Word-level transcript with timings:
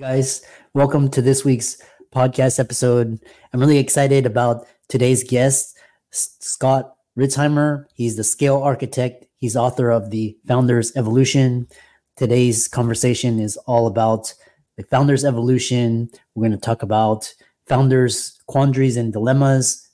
Guys, 0.00 0.42
welcome 0.72 1.10
to 1.10 1.20
this 1.20 1.44
week's 1.44 1.76
podcast 2.14 2.58
episode. 2.58 3.18
I'm 3.52 3.60
really 3.60 3.76
excited 3.76 4.24
about 4.24 4.66
today's 4.88 5.22
guest, 5.22 5.76
Scott 6.10 6.94
Ritzheimer. 7.18 7.84
He's 7.92 8.16
the 8.16 8.24
scale 8.24 8.62
architect, 8.62 9.26
he's 9.36 9.54
author 9.54 9.90
of 9.90 10.08
The 10.10 10.34
Founder's 10.48 10.96
Evolution. 10.96 11.68
Today's 12.16 12.68
conversation 12.68 13.38
is 13.38 13.58
all 13.66 13.86
about 13.86 14.32
the 14.78 14.84
founder's 14.84 15.26
evolution. 15.26 16.08
We're 16.34 16.48
going 16.48 16.58
to 16.58 16.64
talk 16.64 16.82
about 16.82 17.30
founders' 17.66 18.40
quandaries 18.46 18.96
and 18.96 19.12
dilemmas, 19.12 19.86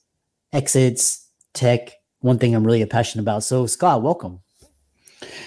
exits, 0.52 1.28
tech, 1.54 1.90
one 2.20 2.38
thing 2.38 2.54
I'm 2.54 2.64
really 2.64 2.86
passionate 2.86 3.22
about. 3.24 3.42
So, 3.42 3.66
Scott, 3.66 4.02
welcome. 4.02 4.42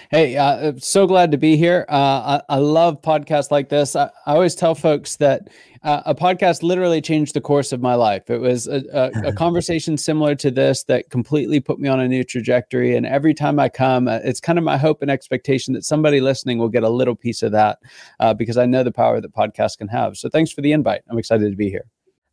Hey, 0.10 0.36
uh, 0.36 0.74
so 0.78 1.08
glad 1.08 1.32
to 1.32 1.38
be 1.38 1.56
here. 1.56 1.86
Uh, 1.88 2.42
I, 2.50 2.56
I, 2.56 2.58
love 2.58 3.02
podcasts 3.02 3.52
like 3.52 3.70
this. 3.70 3.96
I, 3.96 4.10
I 4.26 4.34
always 4.34 4.54
tell 4.54 4.76
folks 4.76 5.16
that 5.18 5.50
uh, 5.84 6.02
a 6.05 6.14
podcast 6.14 6.62
literally 6.62 7.02
changed 7.02 7.34
the 7.34 7.41
course 7.41 7.72
of 7.72 7.81
my 7.81 7.95
life. 7.95 8.30
It 8.30 8.40
was 8.40 8.68
a, 8.68 8.84
a, 8.92 9.30
a, 9.30 9.34
conversation 9.38 9.98
similar 9.98 10.36
to 10.36 10.52
this 10.52 10.84
that 10.84 11.09
completely 11.09 11.62
put 11.62 11.80
me 11.80 11.88
on 11.88 12.02
a 12.02 12.08
new 12.08 12.23
trajectory. 12.23 12.95
And 12.95 13.05
every 13.05 13.34
time 13.34 13.59
I 13.59 13.70
come, 13.70 14.08
uh, 14.08 14.20
it's 14.23 14.42
kind 14.42 14.59
of 14.59 14.66
my 14.66 14.78
hope 14.78 15.02
and 15.02 15.09
expectation 15.09 15.73
that 15.73 15.86
somebody 15.86 16.20
listening 16.20 16.58
will 16.58 16.70
get 16.70 16.84
a 16.84 16.90
little 16.90 17.16
piece 17.16 17.42
of 17.42 17.53
that 17.53 17.80
uh, 18.20 18.34
because 18.34 18.58
I 18.58 18.66
know 18.66 18.84
the 18.84 18.92
power 18.92 19.22
that 19.22 19.34
podcasts 19.34 19.78
can 19.78 19.88
have. 19.88 20.17
So 20.17 20.30
thanks 20.30 20.52
for 20.52 20.62
the 20.62 20.73
invite. 20.73 21.02
I'm 21.09 21.17
excited 21.17 21.50
to 21.50 21.58
be 21.58 21.70
here. 21.70 21.86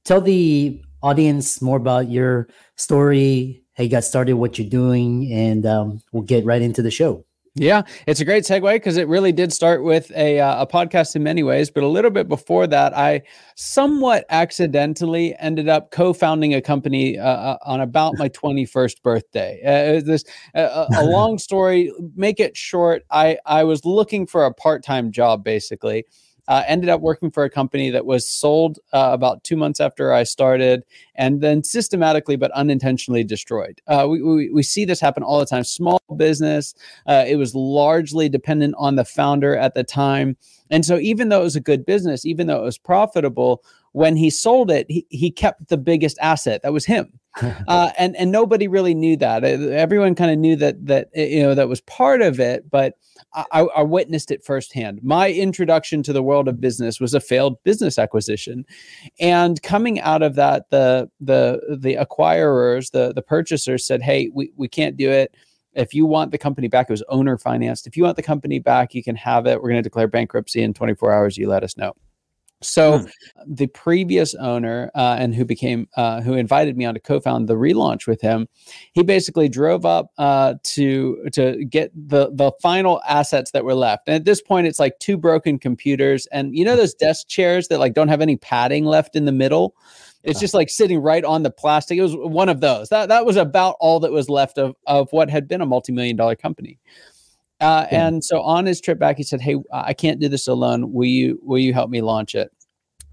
Tell 0.04 0.20
the 0.20 0.82
audience 1.02 1.62
more 1.62 1.76
about 1.76 2.10
your 2.10 2.48
story, 2.76 3.62
how 3.74 3.84
you 3.84 3.90
got 3.90 4.04
started, 4.04 4.34
what 4.34 4.58
you're 4.58 4.68
doing, 4.68 5.32
and 5.32 5.64
um, 5.64 6.02
we'll 6.12 6.24
get 6.24 6.44
right 6.44 6.60
into 6.62 6.82
the 6.82 6.90
show. 6.90 7.24
Yeah, 7.60 7.82
it's 8.06 8.20
a 8.20 8.24
great 8.24 8.44
segue 8.44 8.72
because 8.74 8.96
it 8.96 9.08
really 9.08 9.32
did 9.32 9.52
start 9.52 9.82
with 9.82 10.12
a 10.12 10.38
uh, 10.38 10.62
a 10.62 10.66
podcast 10.66 11.16
in 11.16 11.24
many 11.24 11.42
ways, 11.42 11.70
but 11.70 11.82
a 11.82 11.88
little 11.88 12.10
bit 12.10 12.28
before 12.28 12.68
that, 12.68 12.96
I 12.96 13.22
somewhat 13.56 14.24
accidentally 14.30 15.34
ended 15.40 15.68
up 15.68 15.90
co-founding 15.90 16.54
a 16.54 16.62
company 16.62 17.18
uh, 17.18 17.28
uh 17.28 17.58
on 17.62 17.80
about 17.80 18.16
my 18.16 18.28
21st 18.28 19.02
birthday. 19.02 19.60
Uh, 19.64 20.00
this 20.04 20.24
uh, 20.54 20.86
a 20.96 21.04
long 21.04 21.38
story. 21.38 21.92
Make 22.14 22.38
it 22.38 22.56
short. 22.56 23.02
I 23.10 23.38
I 23.44 23.64
was 23.64 23.84
looking 23.84 24.26
for 24.26 24.44
a 24.44 24.54
part 24.54 24.84
time 24.84 25.10
job 25.10 25.42
basically 25.42 26.04
uh, 26.48 26.64
ended 26.66 26.88
up 26.88 27.00
working 27.02 27.30
for 27.30 27.44
a 27.44 27.50
company 27.50 27.90
that 27.90 28.06
was 28.06 28.26
sold 28.26 28.78
uh, 28.92 29.10
about 29.12 29.44
two 29.44 29.56
months 29.56 29.80
after 29.80 30.12
I 30.12 30.22
started 30.22 30.82
and 31.14 31.42
then 31.42 31.62
systematically 31.62 32.36
but 32.36 32.50
unintentionally 32.52 33.22
destroyed. 33.22 33.80
Uh, 33.86 34.06
we, 34.08 34.22
we, 34.22 34.50
we, 34.50 34.62
see 34.62 34.86
this 34.86 35.00
happen 35.00 35.22
all 35.22 35.38
the 35.38 35.46
time. 35.46 35.62
Small 35.62 36.00
business, 36.16 36.74
uh, 37.06 37.24
it 37.26 37.36
was 37.36 37.54
largely 37.54 38.28
dependent 38.28 38.74
on 38.78 38.96
the 38.96 39.04
founder 39.04 39.56
at 39.56 39.74
the 39.74 39.84
time. 39.84 40.36
And 40.70 40.84
so, 40.84 40.98
even 40.98 41.28
though 41.28 41.40
it 41.40 41.44
was 41.44 41.56
a 41.56 41.60
good 41.60 41.86
business, 41.86 42.26
even 42.26 42.46
though 42.46 42.60
it 42.60 42.64
was 42.64 42.78
profitable, 42.78 43.62
when 43.92 44.16
he 44.16 44.30
sold 44.30 44.70
it, 44.70 44.86
he, 44.88 45.06
he 45.08 45.30
kept 45.30 45.68
the 45.68 45.76
biggest 45.76 46.18
asset. 46.20 46.62
That 46.62 46.72
was 46.72 46.84
him. 46.84 47.18
Uh, 47.68 47.90
and 47.98 48.16
and 48.16 48.32
nobody 48.32 48.66
really 48.66 48.94
knew 48.94 49.16
that. 49.16 49.44
Everyone 49.44 50.16
kind 50.16 50.32
of 50.32 50.38
knew 50.38 50.56
that 50.56 50.86
that 50.86 51.08
you 51.14 51.42
know 51.42 51.54
that 51.54 51.68
was 51.68 51.80
part 51.82 52.20
of 52.20 52.40
it, 52.40 52.68
but 52.68 52.94
I, 53.34 53.60
I, 53.60 53.82
witnessed 53.82 54.30
it 54.30 54.44
firsthand. 54.44 55.00
My 55.02 55.30
introduction 55.30 56.02
to 56.04 56.12
the 56.12 56.22
world 56.22 56.48
of 56.48 56.60
business 56.60 56.98
was 56.98 57.14
a 57.14 57.20
failed 57.20 57.62
business 57.62 57.98
acquisition, 57.98 58.64
and 59.20 59.62
coming 59.62 60.00
out 60.00 60.22
of 60.22 60.34
that, 60.34 60.70
the 60.70 61.10
the 61.20 61.78
the 61.80 61.96
acquirers, 61.96 62.90
the 62.90 63.12
the 63.12 63.22
purchasers 63.22 63.86
said, 63.86 64.02
"Hey, 64.02 64.30
we 64.34 64.50
we 64.56 64.66
can't 64.66 64.96
do 64.96 65.10
it." 65.10 65.32
If 65.74 65.94
you 65.94 66.06
want 66.06 66.32
the 66.32 66.38
company 66.38 66.66
back, 66.66 66.88
it 66.88 66.92
was 66.92 67.04
owner 67.08 67.38
financed. 67.38 67.86
If 67.86 67.96
you 67.96 68.02
want 68.02 68.16
the 68.16 68.22
company 68.22 68.58
back, 68.58 68.94
you 68.94 69.02
can 69.04 69.14
have 69.14 69.46
it. 69.46 69.62
We're 69.62 69.68
going 69.68 69.82
to 69.82 69.88
declare 69.88 70.08
bankruptcy 70.08 70.62
in 70.62 70.74
24 70.74 71.12
hours. 71.12 71.36
You 71.36 71.48
let 71.48 71.62
us 71.62 71.76
know. 71.76 71.94
So 72.60 72.98
hmm. 72.98 73.06
the 73.46 73.68
previous 73.68 74.34
owner 74.34 74.90
uh, 74.94 75.16
and 75.18 75.34
who 75.34 75.44
became 75.44 75.88
uh, 75.96 76.20
who 76.20 76.34
invited 76.34 76.76
me 76.76 76.84
on 76.84 76.94
to 76.94 77.00
co-found 77.00 77.48
the 77.48 77.54
relaunch 77.54 78.06
with 78.06 78.20
him, 78.20 78.48
he 78.92 79.02
basically 79.02 79.48
drove 79.48 79.86
up 79.86 80.10
uh, 80.18 80.54
to 80.64 81.28
to 81.32 81.64
get 81.64 81.92
the 81.94 82.30
the 82.32 82.50
final 82.60 83.00
assets 83.08 83.52
that 83.52 83.64
were 83.64 83.74
left. 83.74 84.08
And 84.08 84.16
at 84.16 84.24
this 84.24 84.40
point, 84.40 84.66
it's 84.66 84.80
like 84.80 84.98
two 84.98 85.16
broken 85.16 85.58
computers, 85.58 86.26
and 86.32 86.56
you 86.56 86.64
know 86.64 86.74
those 86.74 86.94
desk 86.94 87.28
chairs 87.28 87.68
that 87.68 87.78
like 87.78 87.94
don't 87.94 88.08
have 88.08 88.20
any 88.20 88.36
padding 88.36 88.84
left 88.84 89.14
in 89.14 89.24
the 89.24 89.32
middle. 89.32 89.74
It's 90.24 90.40
just 90.40 90.52
like 90.52 90.68
sitting 90.68 90.98
right 91.00 91.24
on 91.24 91.44
the 91.44 91.50
plastic. 91.50 91.96
It 91.96 92.02
was 92.02 92.14
one 92.16 92.48
of 92.48 92.60
those. 92.60 92.88
That 92.88 93.08
that 93.08 93.24
was 93.24 93.36
about 93.36 93.76
all 93.78 94.00
that 94.00 94.12
was 94.12 94.28
left 94.28 94.58
of 94.58 94.74
of 94.86 95.10
what 95.12 95.30
had 95.30 95.46
been 95.46 95.60
a 95.60 95.66
multi-million 95.66 96.16
dollar 96.16 96.34
company. 96.34 96.78
Uh, 97.60 97.86
And 97.90 98.24
so 98.24 98.40
on 98.42 98.66
his 98.66 98.80
trip 98.80 98.98
back, 98.98 99.16
he 99.16 99.22
said, 99.22 99.40
"Hey, 99.40 99.56
I 99.72 99.92
can't 99.94 100.20
do 100.20 100.28
this 100.28 100.46
alone. 100.48 100.92
Will 100.92 101.06
you 101.06 101.40
will 101.42 101.58
you 101.58 101.72
help 101.74 101.90
me 101.90 102.00
launch 102.00 102.34
it?" 102.34 102.50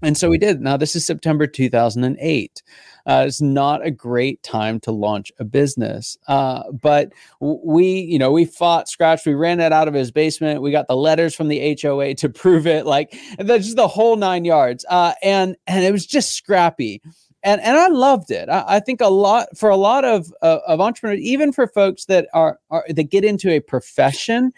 And 0.02 0.16
so 0.16 0.28
we 0.28 0.38
did. 0.38 0.60
Now 0.60 0.76
this 0.76 0.94
is 0.94 1.06
September 1.06 1.46
2008. 1.46 2.62
Uh, 3.06 3.24
it's 3.26 3.40
not 3.40 3.84
a 3.86 3.90
great 3.90 4.42
time 4.42 4.78
to 4.80 4.92
launch 4.92 5.32
a 5.38 5.44
business, 5.44 6.18
uh, 6.28 6.64
but 6.72 7.12
we, 7.40 8.00
you 8.00 8.18
know, 8.18 8.32
we 8.32 8.44
fought, 8.44 8.88
scratched, 8.88 9.26
we 9.26 9.34
ran 9.34 9.60
it 9.60 9.72
out 9.72 9.86
of 9.88 9.94
his 9.94 10.10
basement. 10.10 10.60
We 10.60 10.72
got 10.72 10.88
the 10.88 10.96
letters 10.96 11.34
from 11.34 11.48
the 11.48 11.78
HOA 11.80 12.14
to 12.16 12.28
prove 12.42 12.66
it, 12.66 12.84
like 12.84 13.16
that's 13.38 13.64
just 13.64 13.76
the 13.76 13.88
whole 13.88 14.16
nine 14.16 14.44
yards. 14.44 14.84
Uh, 14.88 15.12
and 15.22 15.56
and 15.66 15.84
it 15.84 15.92
was 15.92 16.04
just 16.06 16.34
scrappy 16.34 17.00
and 17.42 17.60
and 17.60 17.76
I 17.76 17.88
loved 17.88 18.30
it. 18.30 18.48
I, 18.48 18.64
I, 18.66 18.80
think 18.80 19.00
a 19.00 19.08
lot 19.08 19.48
for 19.56 19.70
a 19.70 19.76
lot 19.76 20.04
of 20.04 20.32
uh, 20.42 20.58
of 20.66 20.80
entrepreneurs, 20.80 21.20
even 21.20 21.52
for 21.52 21.66
folks 21.66 22.06
that 22.06 22.28
are, 22.34 22.58
are 22.70 22.84
that 22.88 23.10
get 23.10 23.24
into 23.24 23.50
a 23.50 23.60
profession, 23.60 24.52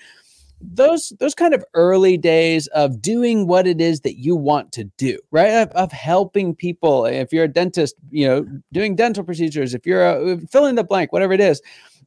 those 0.60 1.12
those 1.20 1.34
kind 1.34 1.54
of 1.54 1.64
early 1.74 2.16
days 2.16 2.66
of 2.68 3.00
doing 3.00 3.46
what 3.46 3.66
it 3.66 3.80
is 3.80 4.00
that 4.00 4.18
you 4.18 4.34
want 4.36 4.72
to 4.72 4.84
do, 4.96 5.18
right? 5.30 5.50
Of, 5.50 5.70
of 5.72 5.92
helping 5.92 6.54
people. 6.54 7.06
If 7.06 7.32
you're 7.32 7.44
a 7.44 7.48
dentist, 7.48 7.94
you 8.10 8.26
know, 8.26 8.46
doing 8.72 8.96
dental 8.96 9.24
procedures. 9.24 9.74
If 9.74 9.86
you're 9.86 10.06
a, 10.06 10.38
fill 10.48 10.66
in 10.66 10.74
the 10.74 10.84
blank, 10.84 11.12
whatever 11.12 11.32
it 11.32 11.40
is. 11.40 11.60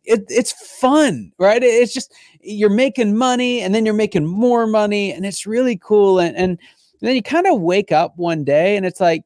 It, 0.04 0.24
it's 0.30 0.52
fun, 0.80 1.32
right? 1.38 1.62
It's 1.62 1.94
just 1.94 2.12
you're 2.42 2.72
making 2.72 3.16
money 3.16 3.62
and 3.62 3.76
then 3.76 3.86
you're 3.86 3.94
making 3.94 4.26
more 4.26 4.66
money, 4.66 5.14
and 5.14 5.28
it's 5.28 5.46
really 5.46 5.78
cool. 5.78 6.18
And, 6.18 6.36
and 6.36 6.60
then 7.02 7.16
you 7.16 7.22
kind 7.22 7.46
of 7.46 7.62
wake 7.62 7.92
up 7.92 8.14
one 8.18 8.44
day 8.44 8.78
and 8.78 8.86
it's 8.86 9.00
like, 9.00 9.24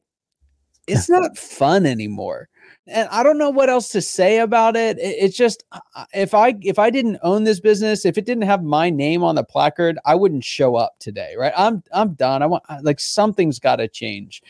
it's 0.86 1.08
not 1.08 1.36
fun 1.36 1.86
anymore 1.86 2.48
and 2.86 3.08
i 3.10 3.22
don't 3.22 3.38
know 3.38 3.50
what 3.50 3.68
else 3.68 3.88
to 3.88 4.00
say 4.00 4.38
about 4.38 4.76
it. 4.76 4.98
it 4.98 5.16
it's 5.18 5.36
just 5.36 5.64
uh, 5.72 5.80
uh, 5.94 6.04
if 6.14 6.34
i 6.34 6.54
if 6.62 6.78
i 6.78 6.90
didn't 6.90 7.18
own 7.22 7.44
this 7.44 7.60
business 7.60 8.04
if 8.04 8.16
it 8.16 8.24
didn't 8.24 8.44
have 8.44 8.62
my 8.62 8.90
name 8.90 9.22
on 9.22 9.34
the 9.34 9.44
placard 9.44 9.98
i 10.04 10.14
wouldn't 10.14 10.44
show 10.44 10.76
up 10.76 10.94
today 10.98 11.34
right 11.36 11.52
i'm 11.56 11.82
i'm 11.92 12.14
done 12.14 12.42
i 12.42 12.46
want 12.46 12.62
uh, 12.68 12.78
like 12.82 13.00
something's 13.00 13.58
got 13.58 13.76
to 13.76 13.88
change 13.88 14.42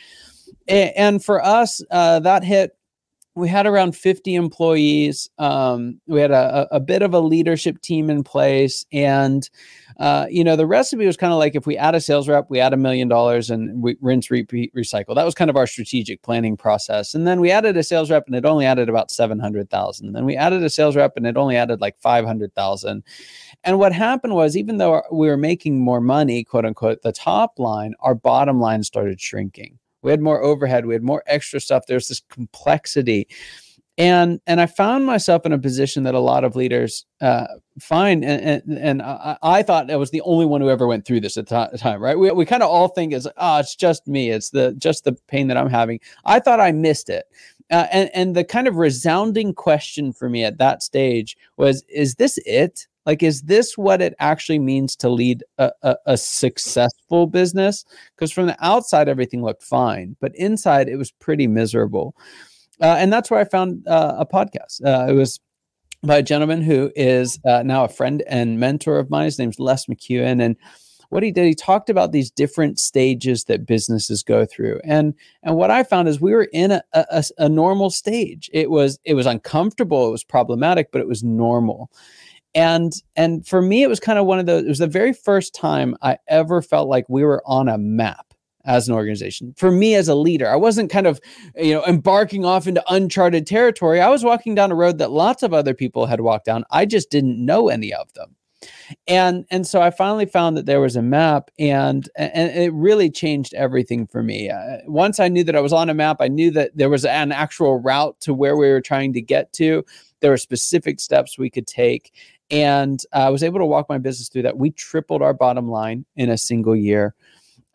and, 0.68 0.92
and, 0.96 1.24
for 1.24 1.44
us 1.44 1.82
uh, 1.90 2.20
that 2.20 2.44
hit 2.44 2.75
we 3.36 3.48
had 3.50 3.66
around 3.66 3.94
50 3.94 4.34
employees. 4.34 5.28
Um, 5.36 6.00
we 6.06 6.20
had 6.20 6.30
a, 6.30 6.66
a, 6.70 6.80
bit 6.80 7.02
of 7.02 7.12
a 7.12 7.20
leadership 7.20 7.82
team 7.82 8.08
in 8.08 8.24
place. 8.24 8.86
And, 8.92 9.48
uh, 10.00 10.24
you 10.30 10.42
know, 10.42 10.56
the 10.56 10.66
recipe 10.66 11.06
was 11.06 11.18
kind 11.18 11.34
of 11.34 11.38
like 11.38 11.54
if 11.54 11.66
we 11.66 11.76
add 11.76 11.94
a 11.94 12.00
sales 12.00 12.30
rep, 12.30 12.46
we 12.48 12.60
add 12.60 12.72
a 12.72 12.78
million 12.78 13.08
dollars 13.08 13.50
and 13.50 13.82
we 13.82 13.98
rinse, 14.00 14.30
repeat, 14.30 14.74
recycle. 14.74 15.14
That 15.14 15.26
was 15.26 15.34
kind 15.34 15.50
of 15.50 15.56
our 15.56 15.66
strategic 15.66 16.22
planning 16.22 16.56
process. 16.56 17.14
And 17.14 17.26
then 17.26 17.38
we 17.38 17.50
added 17.50 17.76
a 17.76 17.82
sales 17.82 18.10
rep 18.10 18.26
and 18.26 18.34
it 18.34 18.46
only 18.46 18.64
added 18.64 18.88
about 18.88 19.10
700,000. 19.10 20.12
Then 20.14 20.24
we 20.24 20.34
added 20.34 20.62
a 20.62 20.70
sales 20.70 20.96
rep 20.96 21.12
and 21.18 21.26
it 21.26 21.36
only 21.36 21.56
added 21.56 21.82
like 21.82 21.98
500,000. 22.00 23.04
And 23.64 23.78
what 23.78 23.92
happened 23.92 24.34
was, 24.34 24.56
even 24.56 24.78
though 24.78 25.02
we 25.12 25.28
were 25.28 25.36
making 25.36 25.78
more 25.78 26.00
money, 26.00 26.42
quote 26.42 26.64
unquote, 26.64 27.02
the 27.02 27.12
top 27.12 27.58
line, 27.58 27.94
our 28.00 28.14
bottom 28.14 28.60
line 28.60 28.82
started 28.82 29.20
shrinking. 29.20 29.78
We 30.06 30.12
had 30.12 30.22
more 30.22 30.40
overhead. 30.40 30.86
We 30.86 30.94
had 30.94 31.02
more 31.02 31.24
extra 31.26 31.58
stuff. 31.58 31.86
There's 31.88 32.06
this 32.06 32.22
complexity. 32.30 33.26
And 33.98 34.40
and 34.46 34.60
I 34.60 34.66
found 34.66 35.04
myself 35.04 35.44
in 35.44 35.52
a 35.52 35.58
position 35.58 36.04
that 36.04 36.14
a 36.14 36.20
lot 36.20 36.44
of 36.44 36.54
leaders 36.54 37.04
uh, 37.20 37.46
find, 37.80 38.24
and 38.24 38.62
and, 38.68 38.78
and 38.78 39.02
I, 39.02 39.36
I, 39.42 39.62
thought 39.64 39.90
I 39.90 39.96
was 39.96 40.12
the 40.12 40.20
only 40.20 40.46
one 40.46 40.60
who 40.60 40.70
ever 40.70 40.86
went 40.86 41.06
through 41.06 41.22
this 41.22 41.36
at 41.36 41.48
the 41.48 41.76
time, 41.76 42.00
right? 42.00 42.16
We, 42.16 42.30
we 42.30 42.44
kind 42.44 42.62
of 42.62 42.70
all 42.70 42.86
think 42.86 43.12
it's 43.12 43.26
oh, 43.36 43.58
it's 43.58 43.74
just 43.74 44.06
me, 44.06 44.30
it's 44.30 44.50
the 44.50 44.74
just 44.74 45.02
the 45.02 45.14
pain 45.26 45.48
that 45.48 45.56
I'm 45.56 45.70
having. 45.70 45.98
I 46.24 46.38
thought 46.38 46.60
I 46.60 46.70
missed 46.70 47.08
it, 47.08 47.24
uh, 47.72 47.86
and 47.90 48.08
and 48.14 48.36
the 48.36 48.44
kind 48.44 48.68
of 48.68 48.76
resounding 48.76 49.54
question 49.54 50.12
for 50.12 50.28
me 50.28 50.44
at 50.44 50.58
that 50.58 50.84
stage 50.84 51.36
was, 51.56 51.82
is 51.88 52.14
this 52.14 52.38
it? 52.46 52.86
Like, 53.06 53.22
is 53.22 53.42
this 53.42 53.78
what 53.78 54.02
it 54.02 54.14
actually 54.18 54.58
means 54.58 54.96
to 54.96 55.08
lead 55.08 55.44
a, 55.58 55.70
a, 55.82 55.96
a 56.06 56.16
successful 56.16 57.26
business? 57.28 57.84
Because 58.14 58.32
from 58.32 58.46
the 58.46 58.56
outside, 58.64 59.08
everything 59.08 59.42
looked 59.42 59.62
fine, 59.62 60.16
but 60.20 60.34
inside, 60.34 60.88
it 60.88 60.96
was 60.96 61.12
pretty 61.12 61.46
miserable. 61.46 62.16
Uh, 62.80 62.96
and 62.98 63.12
that's 63.12 63.30
where 63.30 63.40
I 63.40 63.44
found 63.44 63.86
uh, 63.86 64.16
a 64.18 64.26
podcast. 64.26 64.84
Uh, 64.84 65.10
it 65.10 65.14
was 65.14 65.40
by 66.02 66.16
a 66.16 66.22
gentleman 66.22 66.60
who 66.62 66.90
is 66.94 67.38
uh, 67.44 67.62
now 67.62 67.84
a 67.84 67.88
friend 67.88 68.22
and 68.28 68.60
mentor 68.60 68.98
of 68.98 69.08
mine. 69.08 69.24
His 69.24 69.38
name's 69.38 69.58
Les 69.58 69.86
McKeown. 69.86 70.42
And 70.42 70.56
what 71.08 71.22
he 71.22 71.30
did, 71.30 71.46
he 71.46 71.54
talked 71.54 71.88
about 71.88 72.12
these 72.12 72.30
different 72.30 72.78
stages 72.78 73.44
that 73.44 73.66
businesses 73.66 74.22
go 74.22 74.44
through. 74.44 74.80
And 74.84 75.14
and 75.42 75.56
what 75.56 75.70
I 75.70 75.84
found 75.84 76.08
is 76.08 76.20
we 76.20 76.32
were 76.32 76.48
in 76.52 76.72
a, 76.72 76.82
a, 76.92 77.24
a 77.38 77.48
normal 77.48 77.90
stage. 77.90 78.50
It 78.52 78.70
was 78.70 78.98
it 79.04 79.14
was 79.14 79.26
uncomfortable, 79.26 80.08
it 80.08 80.12
was 80.12 80.24
problematic, 80.24 80.90
but 80.92 81.00
it 81.00 81.08
was 81.08 81.22
normal 81.22 81.90
and 82.56 82.94
and 83.14 83.46
for 83.46 83.62
me 83.62 83.84
it 83.84 83.88
was 83.88 84.00
kind 84.00 84.18
of 84.18 84.26
one 84.26 84.40
of 84.40 84.46
those 84.46 84.64
it 84.64 84.68
was 84.68 84.78
the 84.78 84.86
very 84.88 85.12
first 85.12 85.54
time 85.54 85.94
i 86.02 86.16
ever 86.26 86.60
felt 86.60 86.88
like 86.88 87.04
we 87.08 87.22
were 87.22 87.42
on 87.46 87.68
a 87.68 87.78
map 87.78 88.26
as 88.66 88.88
an 88.88 88.94
organization. 88.94 89.54
For 89.56 89.70
me 89.70 89.94
as 89.94 90.08
a 90.08 90.14
leader 90.14 90.48
i 90.50 90.56
wasn't 90.56 90.90
kind 90.90 91.06
of 91.06 91.20
you 91.54 91.72
know 91.72 91.84
embarking 91.84 92.44
off 92.44 92.66
into 92.66 92.82
uncharted 92.88 93.46
territory. 93.46 94.00
I 94.00 94.08
was 94.08 94.24
walking 94.24 94.54
down 94.54 94.72
a 94.72 94.74
road 94.74 94.98
that 94.98 95.12
lots 95.12 95.42
of 95.42 95.54
other 95.54 95.74
people 95.74 96.06
had 96.06 96.20
walked 96.20 96.46
down. 96.46 96.64
I 96.70 96.86
just 96.86 97.10
didn't 97.10 97.44
know 97.44 97.68
any 97.68 97.94
of 97.94 98.12
them. 98.14 98.34
And 99.06 99.44
and 99.50 99.66
so 99.66 99.80
i 99.80 99.90
finally 99.90 100.26
found 100.26 100.56
that 100.56 100.66
there 100.66 100.80
was 100.80 100.96
a 100.96 101.02
map 101.02 101.50
and 101.58 102.08
and 102.16 102.50
it 102.50 102.72
really 102.72 103.10
changed 103.10 103.54
everything 103.54 104.06
for 104.06 104.22
me. 104.22 104.50
Uh, 104.50 104.78
once 104.86 105.20
i 105.20 105.28
knew 105.28 105.44
that 105.44 105.54
i 105.54 105.60
was 105.60 105.72
on 105.72 105.90
a 105.90 105.94
map 105.94 106.16
i 106.20 106.28
knew 106.28 106.50
that 106.52 106.72
there 106.74 106.90
was 106.90 107.04
an 107.04 107.32
actual 107.32 107.78
route 107.78 108.16
to 108.20 108.34
where 108.34 108.56
we 108.56 108.68
were 108.68 108.80
trying 108.80 109.12
to 109.12 109.22
get 109.22 109.52
to. 109.54 109.84
There 110.20 110.30
were 110.30 110.38
specific 110.38 110.98
steps 110.98 111.38
we 111.38 111.50
could 111.50 111.66
take 111.66 112.12
and 112.50 113.00
uh, 113.14 113.26
i 113.26 113.30
was 113.30 113.42
able 113.42 113.58
to 113.58 113.64
walk 113.64 113.88
my 113.88 113.98
business 113.98 114.28
through 114.28 114.42
that. 114.42 114.56
We 114.56 114.70
tripled 114.70 115.22
our 115.22 115.34
bottom 115.34 115.68
line 115.68 116.04
in 116.16 116.30
a 116.30 116.38
single 116.38 116.76
year 116.76 117.14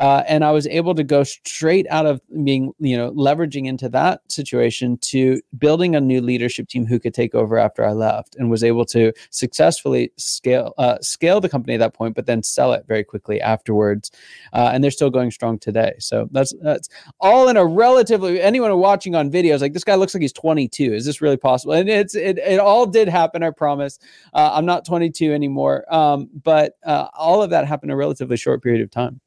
uh, 0.01 0.23
and 0.27 0.43
I 0.43 0.49
was 0.49 0.65
able 0.65 0.95
to 0.95 1.03
go 1.03 1.23
straight 1.23 1.85
out 1.91 2.07
of 2.07 2.21
being, 2.43 2.73
you 2.79 2.97
know, 2.97 3.11
leveraging 3.11 3.67
into 3.67 3.87
that 3.89 4.21
situation 4.31 4.97
to 5.03 5.39
building 5.59 5.95
a 5.95 6.01
new 6.01 6.21
leadership 6.21 6.67
team 6.67 6.87
who 6.87 6.99
could 6.99 7.13
take 7.13 7.35
over 7.35 7.59
after 7.59 7.85
I 7.85 7.91
left, 7.91 8.35
and 8.35 8.49
was 8.49 8.63
able 8.63 8.83
to 8.85 9.13
successfully 9.29 10.11
scale 10.17 10.73
uh, 10.79 10.97
scale 11.01 11.39
the 11.39 11.49
company 11.49 11.75
at 11.75 11.81
that 11.81 11.93
point, 11.93 12.15
but 12.15 12.25
then 12.25 12.41
sell 12.41 12.73
it 12.73 12.85
very 12.87 13.03
quickly 13.03 13.39
afterwards. 13.39 14.09
Uh, 14.53 14.71
and 14.73 14.83
they're 14.83 14.89
still 14.89 15.11
going 15.11 15.29
strong 15.29 15.59
today. 15.59 15.93
So 15.99 16.27
that's 16.31 16.51
that's 16.63 16.89
all 17.19 17.47
in 17.47 17.55
a 17.55 17.63
relatively 17.63 18.41
anyone 18.41 18.75
watching 18.79 19.13
on 19.13 19.29
videos 19.31 19.61
like 19.61 19.73
this 19.73 19.83
guy 19.83 19.93
looks 19.93 20.15
like 20.15 20.21
he's 20.21 20.33
22. 20.33 20.95
Is 20.95 21.05
this 21.05 21.21
really 21.21 21.37
possible? 21.37 21.73
And 21.73 21.87
it's 21.87 22.15
it 22.15 22.39
it 22.39 22.59
all 22.59 22.87
did 22.87 23.07
happen. 23.07 23.43
I 23.43 23.51
promise. 23.51 23.99
Uh, 24.33 24.49
I'm 24.53 24.65
not 24.65 24.83
22 24.83 25.31
anymore, 25.31 25.85
um, 25.93 26.27
but 26.43 26.73
uh, 26.83 27.09
all 27.13 27.43
of 27.43 27.51
that 27.51 27.67
happened 27.67 27.91
in 27.91 27.93
a 27.93 27.97
relatively 27.97 28.35
short 28.35 28.63
period 28.63 28.81
of 28.81 28.89
time. 28.89 29.21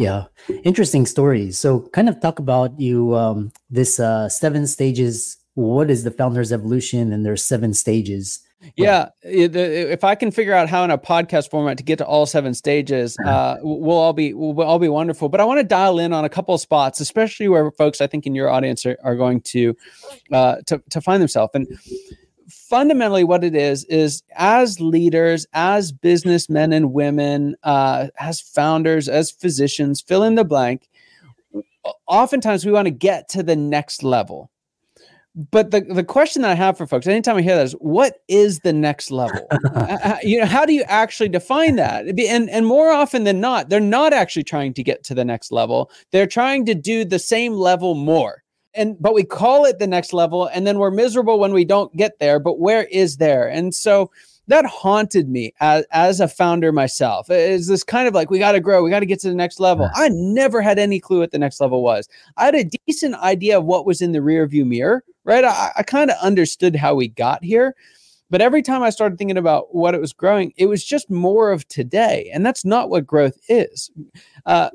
Yeah, 0.00 0.24
interesting 0.64 1.04
stories. 1.04 1.58
So, 1.58 1.80
kind 1.92 2.08
of 2.08 2.20
talk 2.20 2.38
about 2.38 2.80
you 2.80 3.14
um, 3.14 3.52
this 3.68 4.00
uh, 4.00 4.30
seven 4.30 4.66
stages. 4.66 5.36
What 5.54 5.90
is 5.90 6.04
the 6.04 6.10
founder's 6.10 6.52
evolution? 6.52 7.12
And 7.12 7.26
there's 7.26 7.44
seven 7.44 7.74
stages. 7.74 8.40
Yeah, 8.76 9.10
if 9.22 10.02
I 10.02 10.14
can 10.14 10.30
figure 10.30 10.54
out 10.54 10.70
how 10.70 10.84
in 10.84 10.90
a 10.90 10.96
podcast 10.96 11.50
format 11.50 11.76
to 11.76 11.84
get 11.84 11.98
to 11.98 12.06
all 12.06 12.24
seven 12.24 12.54
stages, 12.54 13.14
uh, 13.26 13.56
we'll 13.60 13.98
all 13.98 14.14
be 14.14 14.32
we'll 14.32 14.62
all 14.62 14.78
be 14.78 14.88
wonderful. 14.88 15.28
But 15.28 15.40
I 15.40 15.44
want 15.44 15.60
to 15.60 15.64
dial 15.64 15.98
in 15.98 16.14
on 16.14 16.24
a 16.24 16.30
couple 16.30 16.54
of 16.54 16.62
spots, 16.62 17.00
especially 17.00 17.48
where 17.48 17.70
folks 17.70 18.00
I 18.00 18.06
think 18.06 18.26
in 18.26 18.34
your 18.34 18.48
audience 18.48 18.86
are, 18.86 18.96
are 19.04 19.16
going 19.16 19.42
to 19.52 19.76
uh, 20.32 20.56
to 20.66 20.82
to 20.88 21.02
find 21.02 21.20
themselves. 21.20 21.50
And 21.52 21.68
fundamentally 22.50 23.24
what 23.24 23.44
it 23.44 23.54
is 23.54 23.84
is 23.84 24.22
as 24.36 24.80
leaders 24.80 25.46
as 25.52 25.92
businessmen 25.92 26.72
and 26.72 26.92
women 26.92 27.56
uh, 27.62 28.08
as 28.18 28.40
founders 28.40 29.08
as 29.08 29.30
physicians 29.30 30.00
fill 30.00 30.22
in 30.22 30.34
the 30.34 30.44
blank 30.44 30.88
oftentimes 32.06 32.66
we 32.66 32.72
want 32.72 32.86
to 32.86 32.90
get 32.90 33.28
to 33.30 33.42
the 33.42 33.56
next 33.56 34.02
level. 34.02 34.50
But 35.52 35.70
the, 35.70 35.82
the 35.82 36.02
question 36.02 36.42
that 36.42 36.50
i 36.50 36.54
have 36.54 36.76
for 36.76 36.88
folks 36.88 37.06
anytime 37.06 37.36
i 37.36 37.40
hear 37.40 37.54
that 37.54 37.64
is 37.64 37.72
what 37.74 38.16
is 38.26 38.58
the 38.60 38.72
next 38.72 39.10
level? 39.10 39.46
Uh, 39.74 40.16
you 40.22 40.38
know 40.38 40.46
how 40.46 40.64
do 40.66 40.72
you 40.72 40.82
actually 40.88 41.28
define 41.28 41.76
that? 41.76 42.06
And 42.06 42.50
and 42.50 42.66
more 42.66 42.90
often 42.90 43.24
than 43.24 43.40
not 43.40 43.68
they're 43.68 43.80
not 43.80 44.12
actually 44.12 44.42
trying 44.42 44.74
to 44.74 44.82
get 44.82 45.04
to 45.04 45.14
the 45.14 45.24
next 45.24 45.52
level. 45.52 45.90
They're 46.10 46.26
trying 46.26 46.66
to 46.66 46.74
do 46.74 47.04
the 47.04 47.18
same 47.18 47.52
level 47.52 47.94
more 47.94 48.42
and 48.74 48.96
but 49.00 49.14
we 49.14 49.24
call 49.24 49.64
it 49.64 49.78
the 49.78 49.86
next 49.86 50.12
level 50.12 50.46
and 50.46 50.66
then 50.66 50.78
we're 50.78 50.90
miserable 50.90 51.38
when 51.38 51.52
we 51.52 51.64
don't 51.64 51.94
get 51.96 52.18
there 52.18 52.38
but 52.38 52.58
where 52.58 52.84
is 52.84 53.16
there? 53.16 53.48
And 53.48 53.74
so 53.74 54.10
that 54.46 54.66
haunted 54.66 55.28
me 55.28 55.54
as, 55.60 55.84
as 55.92 56.18
a 56.20 56.26
founder 56.26 56.72
myself. 56.72 57.30
Is 57.30 57.68
this 57.68 57.84
kind 57.84 58.08
of 58.08 58.14
like 58.14 58.30
we 58.30 58.38
got 58.38 58.52
to 58.52 58.60
grow 58.60 58.82
we 58.82 58.90
got 58.90 59.00
to 59.00 59.06
get 59.06 59.20
to 59.20 59.28
the 59.28 59.34
next 59.34 59.60
level. 59.60 59.88
I 59.94 60.08
never 60.10 60.62
had 60.62 60.78
any 60.78 61.00
clue 61.00 61.20
what 61.20 61.32
the 61.32 61.38
next 61.38 61.60
level 61.60 61.82
was. 61.82 62.08
I 62.36 62.46
had 62.46 62.54
a 62.54 62.70
decent 62.86 63.14
idea 63.16 63.58
of 63.58 63.64
what 63.64 63.86
was 63.86 64.00
in 64.00 64.12
the 64.12 64.22
rear 64.22 64.46
view 64.46 64.64
mirror 64.64 65.04
right? 65.24 65.44
I, 65.44 65.72
I 65.76 65.82
kind 65.82 66.10
of 66.10 66.16
understood 66.22 66.76
how 66.76 66.94
we 66.94 67.08
got 67.08 67.44
here 67.44 67.74
but 68.30 68.40
every 68.40 68.62
time 68.62 68.82
i 68.82 68.90
started 68.90 69.18
thinking 69.18 69.36
about 69.36 69.74
what 69.74 69.94
it 69.94 70.00
was 70.00 70.12
growing 70.12 70.52
it 70.56 70.66
was 70.66 70.84
just 70.84 71.10
more 71.10 71.50
of 71.50 71.66
today 71.68 72.30
and 72.32 72.46
that's 72.46 72.64
not 72.64 72.88
what 72.88 73.06
growth 73.06 73.36
is. 73.48 73.90
Uh, 74.46 74.70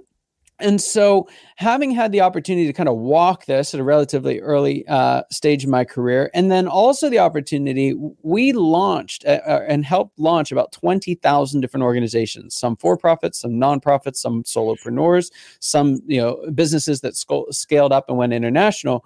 and 0.60 0.82
so, 0.82 1.28
having 1.58 1.92
had 1.92 2.14
the 2.14 2.22
opportunity 2.22 2.66
to 2.68 2.74
kind 2.74 2.88
of 2.88 2.96
walk 2.96 3.46
this 3.46 3.74
at 3.74 3.80
a 3.80 3.84
relatively 3.84 4.40
early 4.40 4.88
uh, 4.88 5.24
stage 5.30 5.66
in 5.66 5.70
my 5.70 5.84
career, 5.84 6.32
and 6.34 6.50
then 6.50 6.66
also 6.66 7.10
the 7.10 7.20
opportunity, 7.20 7.94
we 8.22 8.54
launched 8.54 9.26
uh, 9.26 9.42
uh 9.46 9.66
and 9.68 9.84
helped 9.84 10.18
launch 10.18 10.54
about 10.54 10.72
20,000 10.72 11.60
different 11.60 11.84
organizations, 11.84 12.56
some 12.56 12.78
for 12.78 12.96
profits, 12.96 13.42
some 13.42 13.52
nonprofits, 13.52 14.16
some 14.16 14.44
solopreneurs, 14.44 15.30
some 15.60 16.00
you 16.06 16.22
know 16.22 16.40
businesses 16.54 17.02
that 17.02 17.18
sc- 17.18 17.52
scaled 17.52 17.92
up 17.92 18.06
and 18.08 18.18
went 18.18 18.32
international. 18.32 19.04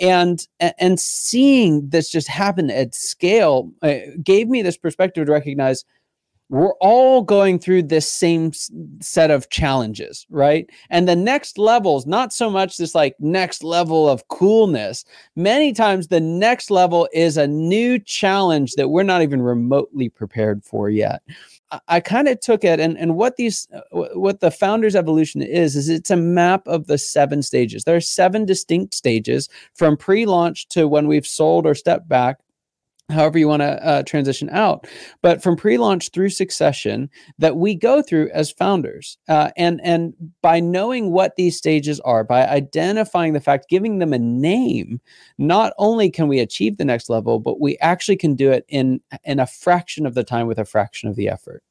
And, 0.00 0.46
and 0.58 0.98
seeing 0.98 1.88
this 1.90 2.10
just 2.10 2.26
happen 2.26 2.70
at 2.70 2.94
scale 2.94 3.70
uh, 3.82 3.94
gave 4.22 4.48
me 4.48 4.62
this 4.62 4.76
perspective 4.76 5.26
to 5.26 5.32
recognize 5.32 5.84
we're 6.50 6.74
all 6.74 7.22
going 7.22 7.58
through 7.58 7.82
this 7.82 8.10
same 8.10 8.52
set 9.00 9.30
of 9.30 9.50
challenges, 9.50 10.26
right? 10.30 10.68
And 10.88 11.06
the 11.06 11.16
next 11.16 11.58
level 11.58 11.98
is 11.98 12.06
not 12.06 12.32
so 12.32 12.48
much 12.48 12.76
this 12.76 12.94
like 12.94 13.14
next 13.18 13.62
level 13.62 14.08
of 14.08 14.26
coolness. 14.28 15.04
Many 15.36 15.72
times 15.72 16.08
the 16.08 16.20
next 16.20 16.70
level 16.70 17.08
is 17.12 17.36
a 17.36 17.46
new 17.46 17.98
challenge 17.98 18.74
that 18.74 18.88
we're 18.88 19.02
not 19.02 19.22
even 19.22 19.42
remotely 19.42 20.08
prepared 20.08 20.64
for 20.64 20.88
yet. 20.88 21.22
I, 21.70 21.80
I 21.88 22.00
kind 22.00 22.28
of 22.28 22.40
took 22.40 22.64
it 22.64 22.80
and, 22.80 22.96
and 22.96 23.16
what 23.16 23.36
these 23.36 23.68
uh, 23.74 23.80
what 24.14 24.40
the 24.40 24.50
founders 24.50 24.96
evolution 24.96 25.42
is 25.42 25.76
is 25.76 25.90
it's 25.90 26.10
a 26.10 26.16
map 26.16 26.66
of 26.66 26.86
the 26.86 26.96
seven 26.96 27.42
stages. 27.42 27.84
There 27.84 27.96
are 27.96 28.00
seven 28.00 28.46
distinct 28.46 28.94
stages 28.94 29.50
from 29.74 29.98
pre-launch 29.98 30.68
to 30.68 30.88
when 30.88 31.08
we've 31.08 31.26
sold 31.26 31.66
or 31.66 31.74
stepped 31.74 32.08
back 32.08 32.38
however 33.10 33.38
you 33.38 33.48
want 33.48 33.62
to 33.62 33.86
uh, 33.86 34.02
transition 34.02 34.48
out 34.50 34.86
but 35.22 35.42
from 35.42 35.56
pre-launch 35.56 36.10
through 36.10 36.28
succession 36.28 37.08
that 37.38 37.56
we 37.56 37.74
go 37.74 38.02
through 38.02 38.28
as 38.30 38.50
founders 38.50 39.18
uh, 39.28 39.50
and 39.56 39.80
and 39.82 40.14
by 40.42 40.60
knowing 40.60 41.10
what 41.10 41.36
these 41.36 41.56
stages 41.56 42.00
are 42.00 42.24
by 42.24 42.46
identifying 42.46 43.32
the 43.32 43.40
fact 43.40 43.68
giving 43.68 43.98
them 43.98 44.12
a 44.12 44.18
name 44.18 45.00
not 45.38 45.72
only 45.78 46.10
can 46.10 46.28
we 46.28 46.38
achieve 46.38 46.76
the 46.76 46.84
next 46.84 47.08
level 47.08 47.38
but 47.38 47.60
we 47.60 47.78
actually 47.78 48.16
can 48.16 48.34
do 48.34 48.50
it 48.50 48.64
in 48.68 49.00
in 49.24 49.40
a 49.40 49.46
fraction 49.46 50.06
of 50.06 50.14
the 50.14 50.24
time 50.24 50.46
with 50.46 50.58
a 50.58 50.64
fraction 50.64 51.08
of 51.08 51.16
the 51.16 51.28
effort. 51.28 51.62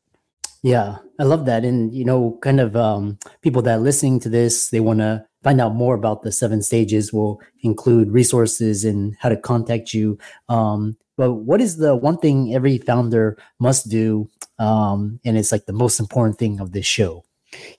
Yeah 0.64 0.98
i 1.20 1.24
love 1.24 1.46
that 1.46 1.64
and 1.64 1.94
you 1.94 2.04
know 2.04 2.38
kind 2.42 2.60
of 2.60 2.76
um, 2.76 3.18
people 3.42 3.62
that 3.62 3.78
are 3.78 3.82
listening 3.82 4.20
to 4.22 4.30
this 4.30 4.70
they 4.70 4.80
want 4.80 5.00
to 5.00 5.26
find 5.48 5.62
out 5.62 5.74
more 5.74 5.96
about 5.96 6.24
the 6.24 6.32
seven 6.32 6.62
stages. 6.62 7.14
We'll 7.14 7.40
include 7.62 8.12
resources 8.12 8.84
and 8.84 9.16
how 9.18 9.30
to 9.30 9.38
contact 9.38 9.94
you. 9.94 10.18
Um, 10.50 10.98
but 11.16 11.36
what 11.36 11.62
is 11.62 11.78
the 11.78 11.96
one 11.96 12.18
thing 12.18 12.54
every 12.54 12.80
founder 12.80 13.38
must 13.58 13.88
do 13.88 14.30
um, 14.60 15.22
and 15.24 15.38
it's 15.38 15.54
like 15.54 15.66
the 15.66 15.72
most 15.72 16.02
important 16.02 16.38
thing 16.38 16.60
of 16.60 16.74
this 16.74 16.86
show? 16.86 17.24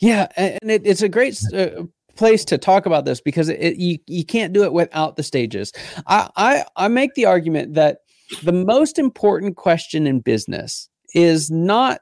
Yeah 0.00 0.28
and 0.34 0.70
it, 0.70 0.86
it's 0.86 1.02
a 1.02 1.10
great 1.10 1.38
uh, 1.52 1.82
place 2.16 2.42
to 2.46 2.56
talk 2.56 2.86
about 2.86 3.04
this 3.04 3.20
because 3.20 3.50
it, 3.50 3.76
you, 3.76 3.98
you 4.06 4.24
can't 4.24 4.54
do 4.54 4.64
it 4.64 4.72
without 4.72 5.16
the 5.16 5.22
stages. 5.22 5.70
I, 6.06 6.30
I 6.36 6.64
i 6.76 6.88
make 6.88 7.12
the 7.14 7.26
argument 7.26 7.74
that 7.74 7.98
the 8.44 8.52
most 8.52 8.98
important 8.98 9.56
question 9.56 10.06
in 10.06 10.20
business 10.20 10.88
is 11.14 11.50
not 11.50 12.00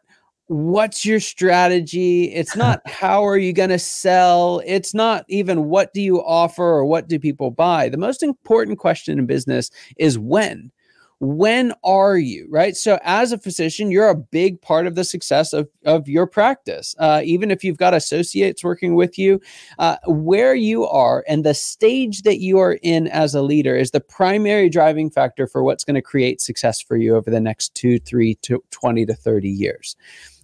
what's 0.49 1.05
your 1.05 1.21
strategy? 1.21 2.25
It's 2.33 2.57
not 2.57 2.81
how 2.87 3.27
are 3.27 3.39
you 3.39 3.53
going 3.53 3.71
to 3.71 3.79
sell? 3.79 4.63
It's 4.65 4.95
not 4.95 5.25
even 5.29 5.65
what 5.65 5.93
do 5.93 6.01
you 6.01 6.23
offer 6.23 6.65
or 6.65 6.85
what 6.85 7.09
do 7.09 7.19
people 7.19 7.51
buy? 7.51 7.89
The 7.89 7.99
most 7.99 8.23
important 8.23 8.79
question 8.79 9.19
in 9.19 9.27
business 9.27 9.71
is 9.97 10.19
when. 10.19 10.71
When 11.19 11.73
are 11.83 12.19
you 12.19 12.47
right? 12.51 12.77
So 12.77 12.99
as 13.03 13.33
a 13.33 13.39
physician 13.39 13.91
you're 13.91 14.11
a 14.11 14.15
big 14.15 14.61
part 14.61 14.87
of 14.87 14.97
the 14.97 15.03
success 15.03 15.55
of, 15.55 15.67
of 15.87 16.07
your 16.11 16.27
practice. 16.27 16.95
Uh, 16.99 17.23
even 17.25 17.51
if 17.51 17.65
you've 17.65 17.79
got 17.79 17.95
associates 17.95 18.63
working 18.63 18.97
with 18.97 19.19
you 19.19 19.41
uh, 19.79 19.97
where 20.07 20.55
you 20.55 20.85
are 20.85 21.25
and 21.27 21.43
the 21.43 21.55
stage 21.55 22.21
that 22.25 22.41
you 22.41 22.59
are 22.59 22.79
in 22.83 23.07
as 23.07 23.35
a 23.35 23.41
leader 23.41 23.75
is 23.75 23.93
the 23.93 24.01
primary 24.01 24.69
driving 24.69 25.09
factor 25.09 25.47
for 25.47 25.63
what's 25.63 25.85
going 25.85 25.95
to 25.95 26.03
create 26.03 26.43
success 26.43 26.83
for 26.83 26.99
you 26.99 27.17
over 27.17 27.31
the 27.31 27.41
next 27.41 27.75
two 27.75 27.99
three 27.99 28.35
to 28.43 28.63
20 28.71 29.07
to 29.07 29.15
30 29.15 29.49
years 29.49 29.97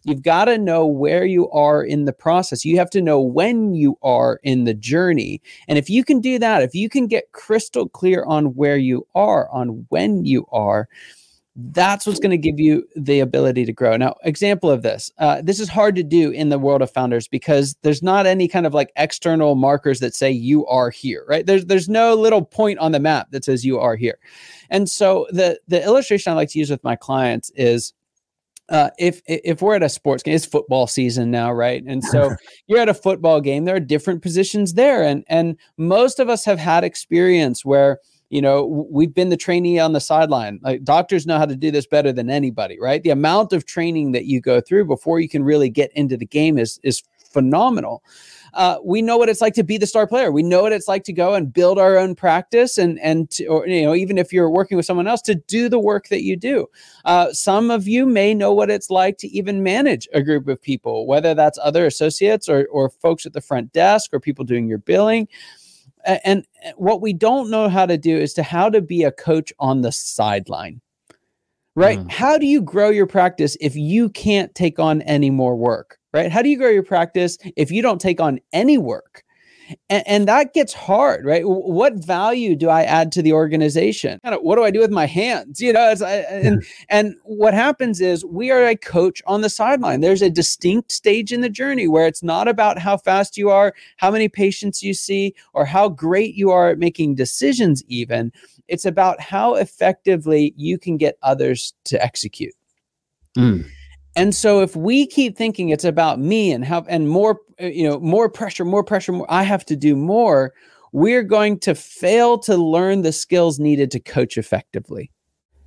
You've 0.04 0.23
got 0.23 0.47
to 0.47 0.59
know 0.59 0.87
where 0.87 1.25
you 1.25 1.49
are 1.50 1.82
in 1.82 2.04
the 2.04 2.12
process. 2.12 2.64
You 2.64 2.76
have 2.78 2.90
to 2.90 3.02
know 3.02 3.21
when 3.21 3.75
you 3.75 3.97
are 4.02 4.40
in 4.42 4.64
the 4.64 4.75
journey. 4.75 5.40
And 5.68 5.78
if 5.78 5.88
you 5.88 6.04
can 6.04 6.21
do 6.21 6.38
that, 6.38 6.62
if 6.62 6.75
you 6.75 6.88
can 6.88 7.06
get 7.06 7.32
crystal 7.32 7.88
clear 7.88 8.25
on 8.25 8.54
where 8.54 8.76
you 8.76 9.06
are, 9.14 9.49
on 9.50 9.87
when 9.90 10.25
you 10.25 10.47
are, 10.50 10.88
that's 11.54 12.06
what's 12.06 12.18
going 12.18 12.30
to 12.30 12.38
give 12.38 12.59
you 12.59 12.88
the 12.97 13.21
ability 13.21 13.66
to 13.66 13.73
grow. 13.73 13.97
Now, 13.97 14.16
example 14.25 14.71
of 14.71 14.82
this. 14.82 15.11
Uh, 15.18 15.42
this 15.42 15.61
is 15.61 15.68
hard 15.68 15.94
to 15.97 16.02
do 16.02 16.30
in 16.30 16.49
the 16.49 16.59
world 16.59 16.80
of 16.80 16.90
founders 16.90 17.28
because 17.28 17.76
there's 17.82 18.02
not 18.02 18.26
any 18.26 18.49
kind 18.49 18.66
of 18.66 18.73
like 18.73 18.90
external 18.97 19.54
markers 19.54 20.00
that 20.00 20.14
say 20.14 20.30
you 20.30 20.66
are 20.66 20.88
here, 20.88 21.25
right? 21.28 21.44
There's 21.44 21.66
there's 21.66 21.90
no 21.90 22.14
little 22.14 22.42
point 22.42 22.78
on 22.78 22.92
the 22.92 23.00
map 23.00 23.30
that 23.32 23.44
says 23.44 23.66
you 23.66 23.78
are 23.78 23.97
here. 23.97 24.18
And 24.71 24.88
so 24.88 25.26
the 25.30 25.61
the 25.68 25.82
illustration 25.85 26.32
I 26.32 26.37
like 26.37 26.49
to 26.50 26.59
use 26.59 26.71
with 26.71 26.82
my 26.85 26.97
clients 26.97 27.50
is 27.54 27.92
uh, 28.69 28.90
if 28.99 29.21
if 29.26 29.61
we're 29.61 29.75
at 29.75 29.83
a 29.83 29.88
sports 29.88 30.23
game, 30.23 30.35
it's 30.35 30.47
football 30.47 30.87
season 30.87 31.31
now, 31.31 31.52
right? 31.52 31.83
And 31.87 32.02
so 32.02 32.35
you're 32.66 32.78
at 32.78 32.88
a 32.88 32.95
football 32.95 33.40
game. 33.40 33.64
There 33.64 33.76
are 33.76 33.81
different 33.81 34.23
positions 34.23 34.75
there, 34.75 35.02
and 35.02 35.25
and 35.28 35.57
most 35.76 36.19
of 36.19 36.28
us 36.28 36.45
have 36.45 36.59
had 36.59 36.85
experience 36.85 37.64
where 37.64 37.99
you 38.31 38.40
know 38.40 38.87
we've 38.90 39.12
been 39.12 39.28
the 39.28 39.37
trainee 39.37 39.78
on 39.78 39.92
the 39.92 40.00
sideline. 40.00 40.61
Like 40.62 40.85
doctors 40.85 41.26
know 41.26 41.38
how 41.38 41.47
to 41.47 41.57
do 41.57 41.71
this 41.71 41.87
better 41.87 42.12
than 42.12 42.31
anybody, 42.31 42.78
right? 42.81 43.02
The 43.02 43.11
amount 43.11 43.52
of 43.52 43.66
training 43.66 44.12
that 44.12 44.26
you 44.26 44.40
go 44.40 44.61
through 44.61 44.87
before 44.87 45.21
you 45.21 45.28
can 45.28 45.42
really 45.45 45.69
get 45.69 45.90
into 45.95 46.16
the 46.16 46.26
game 46.26 46.57
is 46.57 46.78
is 46.83 47.02
phenomenal 47.32 48.02
uh, 48.54 48.76
we 48.84 49.00
know 49.00 49.16
what 49.16 49.28
it's 49.28 49.40
like 49.40 49.54
to 49.54 49.64
be 49.64 49.78
the 49.78 49.86
star 49.86 50.06
player. 50.06 50.30
We 50.30 50.42
know 50.42 50.62
what 50.62 50.72
it's 50.72 50.88
like 50.88 51.04
to 51.04 51.12
go 51.12 51.34
and 51.34 51.52
build 51.52 51.78
our 51.78 51.96
own 51.96 52.14
practice, 52.14 52.76
and 52.76 53.00
and 53.00 53.30
to, 53.30 53.46
or 53.46 53.66
you 53.66 53.82
know 53.82 53.94
even 53.94 54.18
if 54.18 54.32
you're 54.32 54.50
working 54.50 54.76
with 54.76 54.84
someone 54.84 55.06
else 55.06 55.22
to 55.22 55.34
do 55.34 55.68
the 55.68 55.78
work 55.78 56.08
that 56.08 56.22
you 56.22 56.36
do. 56.36 56.66
Uh, 57.04 57.32
some 57.32 57.70
of 57.70 57.88
you 57.88 58.04
may 58.04 58.34
know 58.34 58.52
what 58.52 58.70
it's 58.70 58.90
like 58.90 59.16
to 59.18 59.28
even 59.28 59.62
manage 59.62 60.06
a 60.12 60.22
group 60.22 60.48
of 60.48 60.60
people, 60.60 61.06
whether 61.06 61.34
that's 61.34 61.58
other 61.62 61.86
associates 61.86 62.48
or 62.48 62.66
or 62.70 62.90
folks 62.90 63.24
at 63.24 63.32
the 63.32 63.40
front 63.40 63.72
desk 63.72 64.12
or 64.12 64.20
people 64.20 64.44
doing 64.44 64.68
your 64.68 64.78
billing. 64.78 65.28
And 66.04 66.44
what 66.74 67.00
we 67.00 67.12
don't 67.12 67.48
know 67.48 67.68
how 67.68 67.86
to 67.86 67.96
do 67.96 68.16
is 68.16 68.34
to 68.34 68.42
how 68.42 68.68
to 68.68 68.82
be 68.82 69.04
a 69.04 69.12
coach 69.12 69.52
on 69.58 69.82
the 69.82 69.92
sideline 69.92 70.80
right? 71.74 72.00
Mm. 72.00 72.10
How 72.10 72.36
do 72.36 72.44
you 72.44 72.60
grow 72.60 72.90
your 72.90 73.06
practice 73.06 73.56
if 73.58 73.74
you 73.74 74.10
can't 74.10 74.54
take 74.54 74.78
on 74.78 75.00
any 75.02 75.30
more 75.30 75.56
work? 75.56 75.98
Right? 76.12 76.31
How 76.31 76.42
do 76.42 76.49
you 76.49 76.59
grow 76.59 76.69
your 76.69 76.83
practice 76.83 77.38
if 77.57 77.71
you 77.71 77.83
don't 77.83 78.00
take 78.00 78.21
on 78.21 78.40
any 78.52 78.78
work? 78.78 79.25
And, 79.88 80.02
and, 80.07 80.28
that 80.28 80.54
gets 80.54 80.73
hard, 80.73 81.25
right? 81.25 81.45
What 81.45 81.95
value 81.95 82.57
do 82.57 82.69
I 82.69 82.83
add 82.83 83.12
to 83.12 83.23
the 83.23 83.33
organization? 83.33 84.21
What 84.23 84.57
do 84.57 84.64
I 84.64 84.71
do 84.71 84.81
with 84.81 84.90
my 84.90 85.07
hands? 85.07 85.61
You 85.61 85.73
know, 85.73 85.81
I, 85.81 86.11
and 86.28 86.64
and 86.88 87.14
what 87.25 87.54
happens 87.54 88.00
is 88.00 88.25
we 88.25 88.50
are 88.50 88.66
a 88.66 88.76
coach 88.76 89.23
on 89.26 89.40
the 89.40 89.49
sideline. 89.49 90.00
There's 90.00 90.21
a 90.21 90.28
distinct 90.31 90.92
stage 90.92 91.33
in 91.33 91.40
the 91.40 91.49
journey 91.49 91.88
where 91.88 92.07
it's 92.07 92.23
not 92.23 92.49
about 92.49 92.78
how 92.78 92.97
fast 92.97 93.38
you 93.38 93.50
are, 93.50 93.73
how 93.97 94.11
many 94.11 94.28
patients 94.28 94.83
you 94.83 94.95
see, 94.95 95.35
or 95.54 95.64
how 95.64 95.88
great 95.88 96.35
you 96.35 96.50
are 96.50 96.71
at 96.71 96.78
making 96.78 97.14
decisions. 97.14 97.83
Even 97.87 98.33
it's 98.69 98.85
about 98.85 99.21
how 99.21 99.54
effectively 99.54 100.54
you 100.57 100.78
can 100.78 100.97
get 100.97 101.16
others 101.23 101.73
to 101.85 102.02
execute. 102.02 102.54
Mm. 103.37 103.66
And 104.16 104.35
so 104.35 104.61
if 104.61 104.76
we 104.76 105.07
keep 105.07 105.37
thinking 105.37 105.71
it's 105.71 105.85
about 105.85 106.19
me 106.19 106.52
and 106.52 106.64
how 106.64 106.85
and 106.88 107.09
more 107.09 107.40
uh, 107.61 107.66
you 107.66 107.88
know 107.88 107.99
more 108.00 108.28
pressure 108.28 108.64
more 108.64 108.85
pressure 108.85 109.12
more 109.12 109.31
I 109.31 109.42
have 109.42 109.64
to 109.66 109.76
do 109.76 109.97
more 109.97 110.52
we're 110.92 111.23
going 111.23 111.59
to 111.59 111.75
fail 111.75 112.38
to 112.38 112.54
learn 112.54 113.00
the 113.00 113.12
skills 113.12 113.59
needed 113.59 113.90
to 113.92 113.99
coach 113.99 114.37
effectively. 114.37 115.11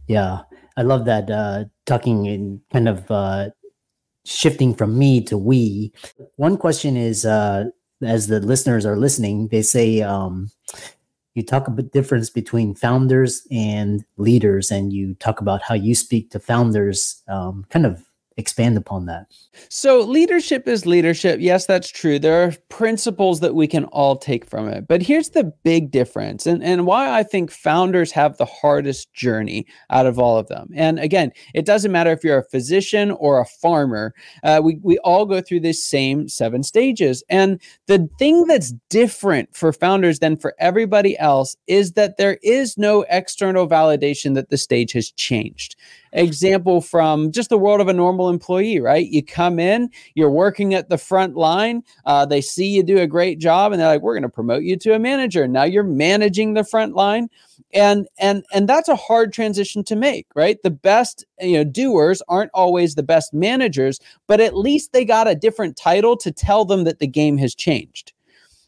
Yeah. 0.08 0.42
I 0.78 0.84
love 0.84 1.06
that 1.06 1.30
uh 1.32 1.66
talking 1.86 2.28
and 2.28 2.62
kind 2.72 2.88
of 2.88 3.10
uh 3.10 3.50
shifting 4.26 4.74
from 4.74 4.98
me 4.98 5.22
to 5.22 5.38
we. 5.38 5.94
One 6.36 6.58
question 6.58 6.98
is 6.98 7.26
uh 7.26 7.66
as 8.04 8.28
the 8.28 8.40
listeners 8.40 8.86
are 8.86 8.98
listening 8.98 9.48
they 9.48 9.62
say 9.62 10.02
um 10.02 10.52
you 11.36 11.44
talk 11.44 11.68
about 11.68 11.92
difference 11.92 12.30
between 12.30 12.74
founders 12.74 13.46
and 13.52 14.06
leaders 14.18 14.72
and 14.72 14.94
you 14.94 15.14
talk 15.16 15.42
about 15.42 15.62
how 15.62 15.76
you 15.76 15.94
speak 15.94 16.32
to 16.32 16.40
founders 16.40 17.22
um, 17.28 17.66
kind 17.70 17.86
of 17.86 18.04
expand 18.38 18.78
upon 18.78 19.06
that. 19.06 19.28
So, 19.70 20.02
leadership 20.02 20.68
is 20.68 20.86
leadership. 20.86 21.40
Yes, 21.40 21.66
that's 21.66 21.90
true. 21.90 22.20
There 22.20 22.44
are 22.44 22.54
principles 22.70 23.40
that 23.40 23.56
we 23.56 23.68
can 23.68 23.86
all 23.86 24.18
take 24.18 24.46
from 24.46 24.68
it. 24.68 24.88
But 24.88 25.02
here's 25.02 25.30
the 25.30 25.54
big 25.64 25.92
difference 25.92 26.46
and, 26.46 26.64
and 26.64 26.86
why 26.86 27.18
I 27.18 27.24
think 27.24 27.50
founders 27.50 28.12
have 28.12 28.38
the 28.38 28.46
hardest 28.46 29.14
journey 29.14 29.66
out 29.90 30.06
of 30.06 30.20
all 30.20 30.38
of 30.38 30.48
them. 30.48 30.70
And 30.76 31.00
again, 31.00 31.32
it 31.54 31.66
doesn't 31.66 31.92
matter 31.92 32.12
if 32.12 32.24
you're 32.24 32.40
a 32.40 32.50
physician 32.50 33.12
or 33.12 33.40
a 33.40 33.46
farmer, 33.46 34.14
uh, 34.44 34.62
we, 34.64 34.80
we 34.84 34.98
all 35.00 35.26
go 35.26 35.40
through 35.42 35.62
this 35.62 35.84
same 35.84 36.28
seven 36.28 36.64
stages. 36.64 37.24
And 37.30 37.62
the 37.88 38.10
thing 38.20 38.48
that's 38.48 38.74
different 38.90 39.56
for 39.56 39.72
founders 39.72 40.20
than 40.20 40.36
for 40.36 40.56
everybody 40.60 41.18
else 41.18 41.56
is 41.68 41.94
that 41.94 42.18
there 42.18 42.38
is 42.44 42.78
no 42.78 43.06
external 43.10 43.68
validation 43.68 44.36
that 44.36 44.50
the 44.50 44.58
stage 44.58 44.92
has 44.92 45.12
changed 45.12 45.76
example 46.16 46.82
from 46.82 47.32
just 47.32 47.50
the 47.50 47.58
world 47.58 47.82
of 47.82 47.88
a 47.88 47.94
normal 47.94 48.30
employee, 48.30 48.80
right? 48.80 49.08
You 49.08 49.24
come 49.24 49.60
in, 49.60 49.90
you're 50.16 50.32
working 50.32 50.74
at 50.74 50.90
the 50.90 50.98
front 50.98 51.36
line, 51.36 51.84
uh, 52.06 52.26
they 52.26 52.42
see 52.42 52.68
you 52.68 52.84
do 52.84 53.00
a 53.00 53.08
great 53.08 53.38
job, 53.40 53.72
and 53.72 53.80
they're 53.80 53.88
like, 53.88 54.02
"We're 54.02 54.14
going 54.14 54.24
to 54.24 54.30
promote 54.30 54.64
you 54.64 54.78
to 54.78 54.94
a 54.94 55.00
manager." 55.00 55.48
Now 55.48 55.64
you're 55.64 55.84
managing 55.84 56.54
the 56.54 56.64
front 56.64 56.96
line, 56.96 57.30
and 57.74 58.08
and 58.18 58.44
and 58.54 58.68
that's 58.68 58.90
a 58.90 58.96
hard 58.96 59.34
transition 59.34 59.84
to 59.84 59.96
make, 59.96 60.28
right? 60.36 60.58
The 60.64 60.72
best 60.72 61.26
you 61.40 61.58
know 61.58 61.64
doers 61.64 62.22
aren't 62.28 62.52
always 62.54 62.96
the 62.96 63.04
best 63.04 63.34
managers, 63.34 64.00
but 64.28 64.40
at 64.40 64.58
least 64.58 64.94
they 64.94 65.06
got 65.06 65.28
a 65.28 65.36
different 65.36 65.78
title 65.78 66.18
to 66.18 66.32
tell 66.32 66.66
them 66.66 66.86
that 66.86 67.00
the 67.00 67.08
game 67.08 67.38
has 67.38 67.54
changed. 67.54 68.14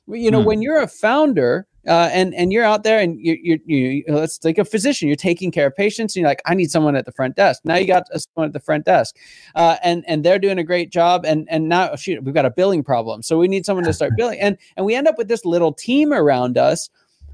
You 0.08 0.32
know, 0.32 0.42
hmm. 0.42 0.48
when 0.48 0.62
you're 0.62 0.82
a 0.82 0.88
founder, 0.88 1.68
uh, 1.88 2.10
and 2.12 2.34
and 2.36 2.52
you're 2.52 2.66
out 2.66 2.84
there 2.84 3.00
and 3.00 3.20
you 3.20 3.38
you 3.42 3.60
you 3.66 4.04
let's 4.08 4.38
take 4.38 4.58
a 4.58 4.66
physician. 4.66 5.08
You're 5.08 5.16
taking 5.16 5.52
care 5.52 5.68
of 5.68 5.76
patients. 5.76 6.16
And 6.16 6.22
you're 6.22 6.30
like, 6.30 6.42
I 6.46 6.54
need 6.54 6.70
someone 6.70 6.96
at 6.96 7.06
the 7.06 7.12
front 7.12 7.36
desk. 7.36 7.62
Now 7.64 7.76
you 7.76 7.88
got 7.88 8.04
someone 8.10 8.48
at 8.48 8.54
the 8.54 8.60
front 8.60 8.86
desk, 8.86 9.16
uh, 9.56 9.78
and 9.84 10.04
and 10.08 10.24
they're 10.24 10.40
doing 10.40 10.60
a 10.60 10.64
great 10.64 10.92
job. 10.92 11.26
And 11.26 11.48
and 11.50 11.70
now 11.70 11.96
shoot, 11.96 12.24
we've 12.24 12.34
got 12.36 12.46
a 12.46 12.52
billing 12.52 12.84
problem, 12.84 13.24
so 13.24 13.38
we 13.38 13.48
need 13.48 13.66
someone 13.66 13.86
to 13.86 13.94
start 13.94 14.14
billing. 14.18 14.40
And 14.40 14.58
and 14.76 14.86
we 14.86 14.96
end 14.96 15.08
up 15.08 15.18
with 15.18 15.28
this 15.30 15.46
little 15.46 15.74
team 15.74 16.14
around 16.14 16.58
us. 16.58 16.90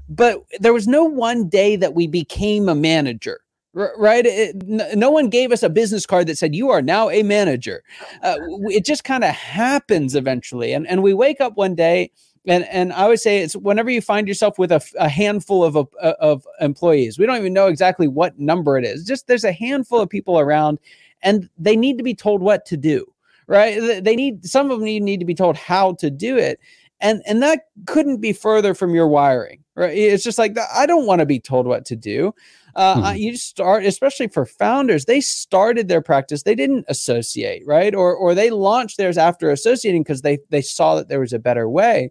But 0.08 0.44
there 0.60 0.74
was 0.74 0.86
no 0.86 1.04
one 1.04 1.48
day 1.48 1.76
that 1.76 1.94
we 1.94 2.06
became 2.06 2.68
a 2.68 2.74
manager 2.74 3.40
right? 3.74 4.24
It, 4.24 4.62
no 4.96 5.10
one 5.10 5.28
gave 5.28 5.50
us 5.50 5.62
a 5.62 5.68
business 5.68 6.06
card 6.06 6.28
that 6.28 6.38
said 6.38 6.54
you 6.54 6.70
are 6.70 6.80
now 6.80 7.10
a 7.10 7.24
manager. 7.24 7.82
Uh, 8.22 8.36
it 8.68 8.84
just 8.84 9.02
kind 9.02 9.24
of 9.24 9.30
happens 9.30 10.14
eventually, 10.14 10.72
and 10.72 10.86
and 10.86 11.02
we 11.02 11.12
wake 11.12 11.40
up 11.40 11.56
one 11.56 11.74
day 11.74 12.12
and 12.46 12.64
and 12.64 12.92
I 12.92 13.08
would 13.08 13.20
say 13.20 13.38
it's 13.38 13.56
whenever 13.56 13.90
you 13.90 14.00
find 14.00 14.28
yourself 14.28 14.58
with 14.58 14.70
a, 14.70 14.82
a 14.98 15.08
handful 15.08 15.64
of 15.64 15.76
of 16.00 16.46
employees, 16.60 17.18
we 17.18 17.26
don't 17.26 17.38
even 17.38 17.52
know 17.52 17.68
exactly 17.68 18.08
what 18.08 18.38
number 18.38 18.76
it 18.76 18.84
is. 18.84 19.04
Just 19.04 19.26
there's 19.26 19.44
a 19.44 19.52
handful 19.52 20.00
of 20.00 20.10
people 20.10 20.38
around, 20.38 20.78
and 21.22 21.48
they 21.58 21.76
need 21.76 21.96
to 21.98 22.04
be 22.04 22.14
told 22.14 22.42
what 22.42 22.66
to 22.66 22.76
do. 22.76 23.06
Right? 23.46 24.02
They 24.02 24.16
need 24.16 24.44
some 24.44 24.70
of 24.70 24.80
them 24.80 24.86
need 24.86 25.20
to 25.20 25.26
be 25.26 25.34
told 25.34 25.56
how 25.56 25.94
to 25.94 26.10
do 26.10 26.36
it, 26.36 26.60
and 27.00 27.22
and 27.26 27.42
that 27.42 27.66
couldn't 27.86 28.20
be 28.20 28.32
further 28.32 28.74
from 28.74 28.94
your 28.94 29.08
wiring. 29.08 29.64
Right? 29.74 29.96
It's 29.96 30.24
just 30.24 30.38
like 30.38 30.56
I 30.74 30.86
don't 30.86 31.06
want 31.06 31.20
to 31.20 31.26
be 31.26 31.40
told 31.40 31.66
what 31.66 31.84
to 31.86 31.96
do. 31.96 32.34
Uh, 32.76 32.96
mm-hmm. 32.96 33.16
You 33.16 33.36
start, 33.36 33.84
especially 33.84 34.28
for 34.28 34.44
founders, 34.44 35.04
they 35.04 35.20
started 35.20 35.88
their 35.88 36.02
practice. 36.02 36.42
They 36.42 36.56
didn't 36.56 36.86
associate, 36.88 37.62
right? 37.66 37.94
Or 37.94 38.14
or 38.14 38.34
they 38.34 38.50
launched 38.50 38.98
theirs 38.98 39.16
after 39.16 39.50
associating 39.50 40.02
because 40.02 40.22
they 40.22 40.38
they 40.50 40.62
saw 40.62 40.96
that 40.96 41.08
there 41.08 41.20
was 41.20 41.32
a 41.32 41.38
better 41.38 41.68
way. 41.68 42.10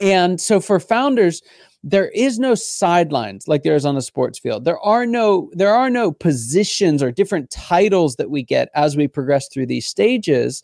And 0.00 0.40
so 0.40 0.60
for 0.60 0.78
founders, 0.80 1.42
there 1.84 2.08
is 2.08 2.38
no 2.38 2.54
sidelines 2.54 3.46
like 3.46 3.62
there 3.62 3.76
is 3.76 3.86
on 3.86 3.96
a 3.96 4.02
sports 4.02 4.38
field. 4.38 4.64
There 4.64 4.80
are 4.80 5.06
no 5.06 5.48
there 5.52 5.72
are 5.72 5.88
no 5.88 6.10
positions 6.10 7.02
or 7.02 7.12
different 7.12 7.50
titles 7.50 8.16
that 8.16 8.30
we 8.30 8.42
get 8.42 8.68
as 8.74 8.96
we 8.96 9.06
progress 9.06 9.48
through 9.48 9.66
these 9.66 9.86
stages. 9.86 10.62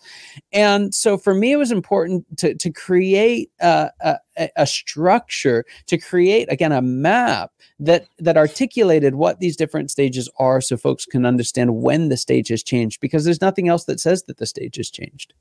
And 0.52 0.92
so 0.92 1.16
for 1.16 1.32
me, 1.32 1.52
it 1.52 1.56
was 1.56 1.70
important 1.70 2.24
to 2.38 2.54
to 2.54 2.70
create 2.70 3.50
a, 3.60 3.90
a, 4.00 4.48
a 4.56 4.66
structure, 4.66 5.64
to 5.86 5.98
create 5.98 6.50
again 6.50 6.72
a 6.72 6.82
map 6.82 7.52
that 7.78 8.06
that 8.18 8.36
articulated 8.36 9.14
what 9.14 9.38
these 9.38 9.56
different 9.56 9.92
stages 9.92 10.28
are, 10.38 10.60
so 10.60 10.76
folks 10.76 11.06
can 11.06 11.24
understand 11.24 11.76
when 11.76 12.08
the 12.08 12.16
stage 12.16 12.48
has 12.48 12.62
changed. 12.62 13.00
Because 13.00 13.24
there's 13.24 13.40
nothing 13.40 13.68
else 13.68 13.84
that 13.84 14.00
says 14.00 14.24
that 14.24 14.38
the 14.38 14.46
stage 14.46 14.76
has 14.76 14.90
changed. 14.90 15.32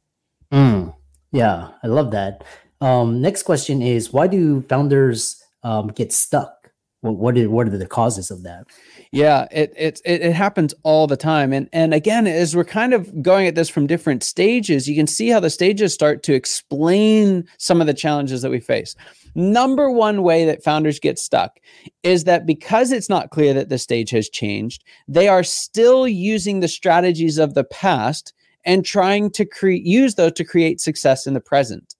Mm, 0.51 0.95
yeah, 1.31 1.69
I 1.81 1.87
love 1.87 2.11
that. 2.11 2.43
Um, 2.83 3.21
next 3.21 3.43
question 3.43 3.81
is 3.81 4.11
why 4.11 4.27
do 4.27 4.61
founders 4.63 5.41
um, 5.63 5.87
get 5.87 6.11
stuck? 6.11 6.69
What 6.99 7.15
what, 7.15 7.37
is, 7.37 7.47
what 7.47 7.67
are 7.67 7.77
the 7.77 7.87
causes 7.87 8.29
of 8.29 8.43
that? 8.43 8.67
Yeah, 9.11 9.47
it, 9.51 9.73
it 9.77 10.01
it 10.03 10.33
happens 10.33 10.73
all 10.83 11.07
the 11.07 11.15
time, 11.15 11.53
and 11.53 11.69
and 11.71 11.93
again, 11.93 12.27
as 12.27 12.55
we're 12.55 12.65
kind 12.65 12.93
of 12.93 13.21
going 13.21 13.47
at 13.47 13.55
this 13.55 13.69
from 13.69 13.87
different 13.87 14.21
stages, 14.21 14.89
you 14.89 14.95
can 14.95 15.07
see 15.07 15.29
how 15.29 15.39
the 15.39 15.49
stages 15.49 15.93
start 15.93 16.23
to 16.23 16.33
explain 16.33 17.47
some 17.57 17.79
of 17.79 17.87
the 17.87 17.93
challenges 17.93 18.41
that 18.41 18.51
we 18.51 18.59
face. 18.59 18.95
Number 19.33 19.89
one 19.89 20.21
way 20.21 20.43
that 20.43 20.63
founders 20.63 20.99
get 20.99 21.17
stuck 21.17 21.59
is 22.03 22.25
that 22.25 22.45
because 22.45 22.91
it's 22.91 23.09
not 23.09 23.31
clear 23.31 23.53
that 23.53 23.69
the 23.69 23.77
stage 23.77 24.09
has 24.09 24.29
changed, 24.29 24.83
they 25.07 25.29
are 25.29 25.43
still 25.43 26.05
using 26.05 26.59
the 26.59 26.67
strategies 26.67 27.37
of 27.37 27.53
the 27.53 27.63
past 27.63 28.33
and 28.65 28.85
trying 28.85 29.29
to 29.31 29.45
create 29.45 29.83
use 29.83 30.15
those 30.15 30.33
to 30.33 30.43
create 30.43 30.81
success 30.81 31.25
in 31.25 31.33
the 31.33 31.39
present. 31.39 31.95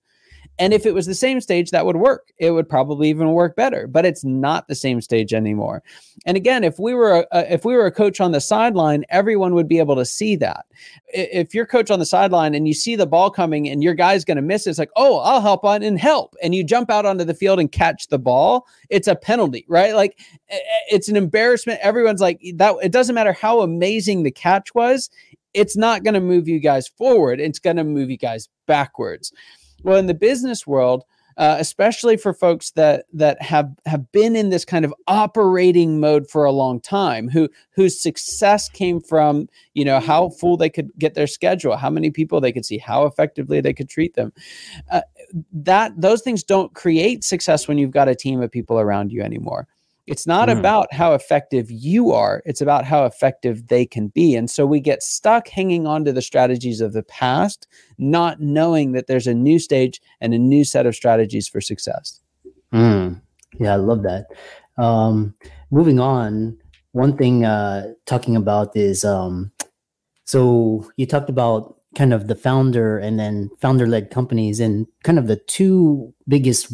And 0.58 0.72
if 0.72 0.86
it 0.86 0.94
was 0.94 1.06
the 1.06 1.14
same 1.14 1.40
stage, 1.40 1.70
that 1.70 1.84
would 1.84 1.96
work. 1.96 2.32
It 2.38 2.52
would 2.52 2.68
probably 2.68 3.08
even 3.08 3.32
work 3.32 3.56
better. 3.56 3.86
But 3.86 4.04
it's 4.04 4.24
not 4.24 4.68
the 4.68 4.74
same 4.74 5.00
stage 5.00 5.32
anymore. 5.32 5.82
And 6.26 6.36
again, 6.36 6.62
if 6.62 6.78
we 6.78 6.94
were 6.94 7.26
a, 7.32 7.52
if 7.52 7.64
we 7.64 7.74
were 7.74 7.86
a 7.86 7.92
coach 7.92 8.20
on 8.20 8.32
the 8.32 8.40
sideline, 8.40 9.04
everyone 9.08 9.54
would 9.54 9.68
be 9.68 9.80
able 9.80 9.96
to 9.96 10.04
see 10.04 10.36
that. 10.36 10.66
If 11.08 11.54
you're 11.54 11.66
coach 11.66 11.90
on 11.90 11.98
the 11.98 12.06
sideline 12.06 12.54
and 12.54 12.68
you 12.68 12.74
see 12.74 12.94
the 12.94 13.06
ball 13.06 13.30
coming 13.30 13.68
and 13.68 13.82
your 13.82 13.94
guy's 13.94 14.24
going 14.24 14.36
to 14.36 14.42
miss, 14.42 14.66
it, 14.66 14.70
it's 14.70 14.78
like, 14.78 14.90
oh, 14.96 15.18
I'll 15.18 15.40
help 15.40 15.64
on 15.64 15.82
and 15.82 15.98
help. 15.98 16.36
And 16.42 16.54
you 16.54 16.62
jump 16.62 16.90
out 16.90 17.06
onto 17.06 17.24
the 17.24 17.34
field 17.34 17.58
and 17.58 17.70
catch 17.70 18.06
the 18.08 18.18
ball. 18.18 18.66
It's 18.90 19.08
a 19.08 19.16
penalty, 19.16 19.64
right? 19.68 19.94
Like 19.94 20.18
eh, 20.50 20.56
eh, 20.56 20.80
it's 20.90 21.08
an 21.08 21.16
embarrassment. 21.16 21.80
Everyone's 21.82 22.20
like 22.20 22.40
that. 22.56 22.76
It 22.82 22.92
doesn't 22.92 23.14
matter 23.14 23.32
how 23.32 23.60
amazing 23.60 24.22
the 24.22 24.30
catch 24.30 24.74
was 24.74 25.10
it's 25.54 25.76
not 25.76 26.02
going 26.02 26.14
to 26.14 26.20
move 26.20 26.48
you 26.48 26.58
guys 26.58 26.88
forward. 26.88 27.40
It's 27.40 27.60
going 27.60 27.76
to 27.76 27.84
move 27.84 28.10
you 28.10 28.18
guys 28.18 28.48
backwards. 28.66 29.32
Well, 29.84 29.98
in 29.98 30.06
the 30.06 30.14
business 30.14 30.66
world, 30.66 31.04
uh, 31.36 31.56
especially 31.58 32.16
for 32.16 32.32
folks 32.32 32.70
that 32.72 33.06
that 33.12 33.42
have 33.42 33.74
have 33.86 34.10
been 34.12 34.36
in 34.36 34.50
this 34.50 34.64
kind 34.64 34.84
of 34.84 34.94
operating 35.06 36.00
mode 36.00 36.30
for 36.30 36.44
a 36.44 36.52
long 36.52 36.80
time 36.80 37.28
who 37.28 37.48
whose 37.74 38.00
success 38.00 38.68
came 38.68 39.00
from 39.00 39.48
you 39.74 39.84
know 39.84 40.00
how 40.00 40.30
full 40.30 40.56
they 40.56 40.70
could 40.70 40.90
get 40.98 41.14
their 41.14 41.26
schedule 41.26 41.76
how 41.76 41.90
many 41.90 42.10
people 42.10 42.40
they 42.40 42.52
could 42.52 42.64
see 42.64 42.78
how 42.78 43.04
effectively 43.04 43.60
they 43.60 43.74
could 43.74 43.88
treat 43.88 44.14
them. 44.14 44.32
Uh, 44.90 45.02
that 45.52 45.92
those 46.00 46.22
things 46.22 46.42
don't 46.44 46.72
create 46.74 47.24
success 47.24 47.66
when 47.66 47.78
you've 47.78 47.90
got 47.90 48.08
a 48.08 48.14
team 48.14 48.40
of 48.40 48.50
people 48.50 48.78
around 48.78 49.12
you 49.12 49.20
anymore 49.20 49.66
it's 50.06 50.26
not 50.26 50.48
mm. 50.48 50.58
about 50.58 50.92
how 50.92 51.14
effective 51.14 51.70
you 51.70 52.12
are, 52.12 52.42
it's 52.44 52.60
about 52.60 52.84
how 52.84 53.04
effective 53.04 53.68
they 53.68 53.86
can 53.86 54.08
be. 54.08 54.34
And 54.34 54.50
so 54.50 54.66
we 54.66 54.80
get 54.80 55.02
stuck 55.02 55.48
hanging 55.48 55.86
on 55.86 56.04
to 56.04 56.12
the 56.12 56.22
strategies 56.22 56.80
of 56.80 56.92
the 56.92 57.02
past, 57.02 57.66
not 57.98 58.40
knowing 58.40 58.92
that 58.92 59.06
there's 59.06 59.26
a 59.26 59.34
new 59.34 59.58
stage 59.58 60.00
and 60.20 60.34
a 60.34 60.38
new 60.38 60.64
set 60.64 60.86
of 60.86 60.94
strategies 60.94 61.48
for 61.48 61.60
success. 61.60 62.20
Mm. 62.72 63.20
Yeah, 63.58 63.74
I 63.74 63.76
love 63.76 64.02
that. 64.02 64.26
Um, 64.76 65.34
moving 65.70 66.00
on, 66.00 66.58
one 66.92 67.16
thing 67.16 67.44
uh, 67.44 67.92
talking 68.06 68.36
about 68.36 68.76
is 68.76 69.04
um, 69.04 69.52
so 70.24 70.90
you 70.96 71.06
talked 71.06 71.30
about 71.30 71.80
kind 71.94 72.12
of 72.12 72.26
the 72.26 72.34
founder 72.34 72.98
and 72.98 73.18
then 73.18 73.50
founder 73.60 73.86
led 73.86 74.10
companies 74.10 74.60
and 74.60 74.86
kind 75.04 75.18
of 75.18 75.28
the 75.28 75.36
two 75.36 76.12
biggest 76.26 76.72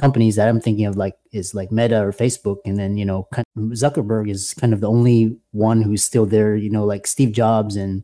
companies 0.00 0.36
that 0.36 0.48
I'm 0.48 0.60
thinking 0.60 0.86
of 0.86 0.96
like 0.96 1.16
is 1.32 1.54
like 1.54 1.70
Meta 1.70 2.00
or 2.02 2.12
Facebook, 2.12 2.58
and 2.64 2.78
then 2.78 2.96
you 2.96 3.04
know 3.04 3.28
Zuckerberg 3.58 4.30
is 4.30 4.54
kind 4.54 4.72
of 4.72 4.80
the 4.80 4.88
only 4.88 5.36
one 5.52 5.82
who's 5.82 6.02
still 6.02 6.26
there. 6.26 6.56
You 6.56 6.70
know, 6.70 6.84
like 6.84 7.06
Steve 7.06 7.32
Jobs 7.32 7.76
and 7.76 8.02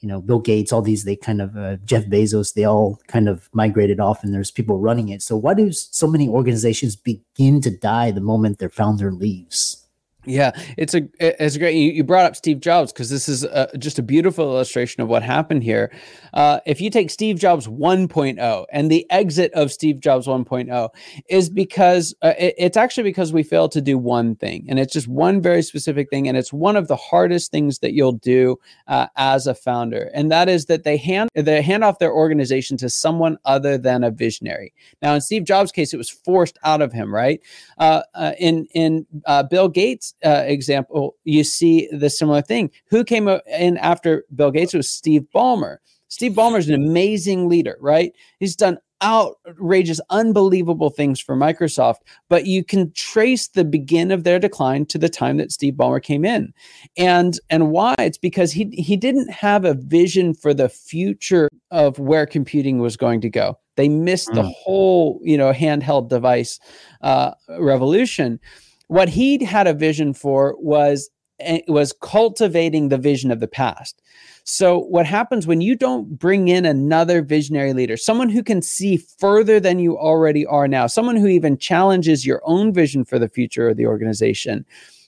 you 0.00 0.08
know 0.08 0.20
Bill 0.20 0.38
Gates, 0.38 0.72
all 0.72 0.82
these 0.82 1.04
they 1.04 1.16
kind 1.16 1.40
of 1.40 1.56
uh, 1.56 1.76
Jeff 1.84 2.04
Bezos, 2.06 2.54
they 2.54 2.64
all 2.64 3.00
kind 3.08 3.28
of 3.28 3.48
migrated 3.52 4.00
off, 4.00 4.22
and 4.22 4.32
there's 4.34 4.50
people 4.50 4.78
running 4.78 5.08
it. 5.08 5.22
So 5.22 5.36
why 5.36 5.54
do 5.54 5.72
so 5.72 6.06
many 6.06 6.28
organizations 6.28 6.94
begin 6.94 7.60
to 7.62 7.70
die 7.70 8.10
the 8.10 8.20
moment 8.20 8.58
their 8.58 8.70
founder 8.70 9.10
leaves? 9.10 9.87
Yeah, 10.28 10.52
it's 10.76 10.94
a 10.94 11.08
it's 11.18 11.56
great. 11.56 11.74
You, 11.74 11.90
you 11.90 12.04
brought 12.04 12.26
up 12.26 12.36
Steve 12.36 12.60
Jobs 12.60 12.92
because 12.92 13.08
this 13.08 13.28
is 13.28 13.44
a, 13.44 13.70
just 13.78 13.98
a 13.98 14.02
beautiful 14.02 14.44
illustration 14.44 15.02
of 15.02 15.08
what 15.08 15.22
happened 15.22 15.62
here. 15.62 15.90
Uh, 16.34 16.60
if 16.66 16.82
you 16.82 16.90
take 16.90 17.08
Steve 17.10 17.38
Jobs 17.38 17.66
1.0 17.66 18.66
and 18.70 18.90
the 18.90 19.10
exit 19.10 19.50
of 19.54 19.72
Steve 19.72 20.00
Jobs 20.00 20.26
1.0 20.26 20.90
is 21.30 21.48
because 21.48 22.14
uh, 22.20 22.34
it, 22.38 22.54
it's 22.58 22.76
actually 22.76 23.04
because 23.04 23.32
we 23.32 23.42
failed 23.42 23.72
to 23.72 23.80
do 23.80 23.96
one 23.96 24.36
thing, 24.36 24.66
and 24.68 24.78
it's 24.78 24.92
just 24.92 25.08
one 25.08 25.40
very 25.40 25.62
specific 25.62 26.10
thing, 26.10 26.28
and 26.28 26.36
it's 26.36 26.52
one 26.52 26.76
of 26.76 26.88
the 26.88 26.96
hardest 26.96 27.50
things 27.50 27.78
that 27.78 27.94
you'll 27.94 28.12
do 28.12 28.58
uh, 28.86 29.06
as 29.16 29.46
a 29.46 29.54
founder, 29.54 30.10
and 30.12 30.30
that 30.30 30.48
is 30.50 30.66
that 30.66 30.84
they 30.84 30.98
hand 30.98 31.30
they 31.34 31.62
hand 31.62 31.84
off 31.84 31.98
their 31.98 32.12
organization 32.12 32.76
to 32.76 32.90
someone 32.90 33.38
other 33.46 33.78
than 33.78 34.04
a 34.04 34.10
visionary. 34.10 34.74
Now, 35.00 35.14
in 35.14 35.22
Steve 35.22 35.44
Jobs' 35.44 35.72
case, 35.72 35.94
it 35.94 35.96
was 35.96 36.10
forced 36.10 36.58
out 36.64 36.82
of 36.82 36.92
him, 36.92 37.14
right? 37.14 37.40
Uh, 37.78 38.02
uh, 38.14 38.32
in 38.38 38.66
in 38.74 39.06
uh, 39.24 39.42
Bill 39.44 39.68
Gates' 39.68 40.14
uh, 40.24 40.44
example, 40.46 41.16
you 41.24 41.44
see 41.44 41.88
the 41.92 42.10
similar 42.10 42.42
thing. 42.42 42.70
Who 42.90 43.04
came 43.04 43.28
in 43.28 43.76
after 43.78 44.24
Bill 44.34 44.50
Gates 44.50 44.74
was 44.74 44.90
Steve 44.90 45.26
Ballmer. 45.34 45.78
Steve 46.08 46.32
Ballmer 46.32 46.58
is 46.58 46.68
an 46.68 46.74
amazing 46.74 47.48
leader, 47.48 47.76
right? 47.80 48.12
He's 48.38 48.56
done 48.56 48.78
outrageous, 49.02 50.00
unbelievable 50.10 50.90
things 50.90 51.20
for 51.20 51.36
Microsoft, 51.36 51.98
but 52.28 52.46
you 52.46 52.64
can 52.64 52.90
trace 52.92 53.48
the 53.48 53.64
begin 53.64 54.10
of 54.10 54.24
their 54.24 54.38
decline 54.38 54.86
to 54.86 54.98
the 54.98 55.08
time 55.08 55.36
that 55.36 55.52
Steve 55.52 55.74
Ballmer 55.74 56.02
came 56.02 56.24
in. 56.24 56.52
And 56.96 57.38
and 57.50 57.70
why? 57.70 57.94
It's 57.98 58.18
because 58.18 58.52
he 58.52 58.64
he 58.72 58.96
didn't 58.96 59.30
have 59.30 59.64
a 59.64 59.74
vision 59.74 60.34
for 60.34 60.52
the 60.52 60.68
future 60.68 61.48
of 61.70 61.98
where 61.98 62.26
computing 62.26 62.78
was 62.78 62.96
going 62.96 63.20
to 63.20 63.30
go. 63.30 63.58
They 63.76 63.88
missed 63.88 64.30
mm. 64.30 64.34
the 64.34 64.42
whole, 64.42 65.20
you 65.22 65.38
know, 65.38 65.52
handheld 65.52 66.08
device 66.08 66.58
uh, 67.02 67.32
revolution 67.60 68.40
what 68.88 69.08
he 69.08 69.42
had 69.44 69.66
a 69.66 69.74
vision 69.74 70.12
for 70.12 70.56
was 70.58 71.10
eh, 71.40 71.60
was 71.68 71.94
cultivating 72.02 72.88
the 72.88 72.98
vision 72.98 73.30
of 73.30 73.40
the 73.40 73.48
past. 73.48 74.02
So 74.44 74.78
what 74.80 75.04
happens 75.04 75.46
when 75.46 75.60
you 75.60 75.76
don't 75.76 76.18
bring 76.18 76.48
in 76.48 76.64
another 76.64 77.20
visionary 77.22 77.74
leader, 77.74 77.98
someone 77.98 78.30
who 78.30 78.42
can 78.42 78.62
see 78.62 78.96
further 78.96 79.60
than 79.60 79.78
you 79.78 79.98
already 79.98 80.46
are 80.46 80.66
now, 80.66 80.86
someone 80.86 81.16
who 81.16 81.26
even 81.26 81.58
challenges 81.58 82.26
your 82.26 82.40
own 82.44 82.72
vision 82.72 83.04
for 83.04 83.18
the 83.18 83.28
future 83.28 83.68
of 83.68 83.76
the 83.76 83.86
organization, 83.86 84.64